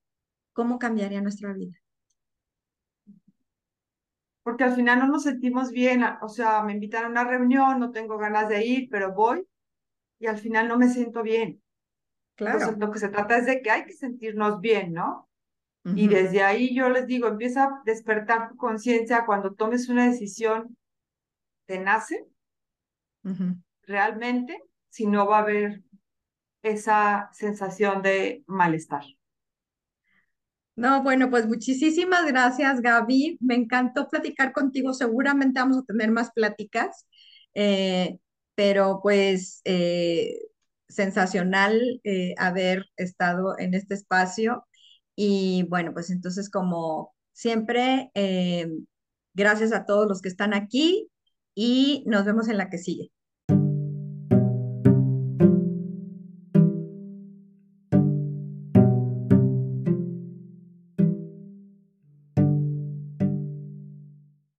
¿cómo 0.53 0.79
cambiaría 0.79 1.21
nuestra 1.21 1.53
vida? 1.53 1.77
Porque 4.43 4.63
al 4.65 4.75
final 4.75 4.99
no 4.99 5.07
nos 5.07 5.23
sentimos 5.23 5.71
bien, 5.71 6.03
o 6.21 6.27
sea, 6.29 6.61
me 6.63 6.73
invitan 6.73 7.05
a 7.05 7.09
una 7.09 7.23
reunión, 7.23 7.79
no 7.79 7.91
tengo 7.91 8.17
ganas 8.17 8.49
de 8.49 8.65
ir, 8.65 8.89
pero 8.91 9.13
voy 9.13 9.47
y 10.19 10.27
al 10.27 10.37
final 10.39 10.67
no 10.69 10.77
me 10.77 10.89
siento 10.89 11.23
bien. 11.23 11.61
Claro. 12.39 12.57
Entonces, 12.57 12.79
lo 12.79 12.91
que 12.91 12.99
se 12.99 13.09
trata 13.09 13.37
es 13.37 13.45
de 13.45 13.61
que 13.61 13.69
hay 13.69 13.85
que 13.85 13.93
sentirnos 13.93 14.61
bien, 14.61 14.93
¿no? 14.93 15.27
Y 15.83 16.07
desde 16.07 16.43
ahí 16.43 16.75
yo 16.75 16.89
les 16.89 17.07
digo, 17.07 17.27
empieza 17.27 17.63
a 17.63 17.81
despertar 17.83 18.49
tu 18.49 18.57
conciencia 18.57 19.25
cuando 19.25 19.55
tomes 19.55 19.89
una 19.89 20.07
decisión, 20.07 20.77
te 21.65 21.79
nace 21.79 22.27
realmente, 23.83 24.61
si 24.89 25.07
no 25.07 25.25
va 25.27 25.39
a 25.39 25.41
haber 25.41 25.81
esa 26.61 27.29
sensación 27.33 28.01
de 28.01 28.43
malestar. 28.45 29.03
No, 30.75 31.03
bueno, 31.03 31.29
pues 31.29 31.45
muchísimas 31.45 32.25
gracias, 32.25 32.79
Gaby. 32.81 33.37
Me 33.41 33.55
encantó 33.55 34.07
platicar 34.07 34.53
contigo. 34.53 34.93
Seguramente 34.93 35.59
vamos 35.59 35.79
a 35.79 35.83
tener 35.83 36.09
más 36.09 36.31
pláticas, 36.31 37.05
eh, 37.53 38.17
pero 38.55 38.99
pues 39.01 39.61
eh, 39.65 40.39
sensacional 40.89 42.01
eh, 42.03 42.35
haber 42.37 42.85
estado 42.97 43.57
en 43.59 43.73
este 43.75 43.95
espacio 43.95 44.65
y 45.15 45.63
bueno, 45.69 45.93
pues 45.93 46.09
entonces 46.11 46.49
como 46.49 47.13
siempre, 47.33 48.11
eh, 48.15 48.67
gracias 49.33 49.71
a 49.73 49.85
todos 49.85 50.07
los 50.07 50.21
que 50.21 50.29
están 50.29 50.53
aquí 50.53 51.09
y 51.55 52.03
nos 52.07 52.25
vemos 52.25 52.49
en 52.49 52.57
la 52.57 52.69
que 52.69 52.77
sigue. 52.77 53.11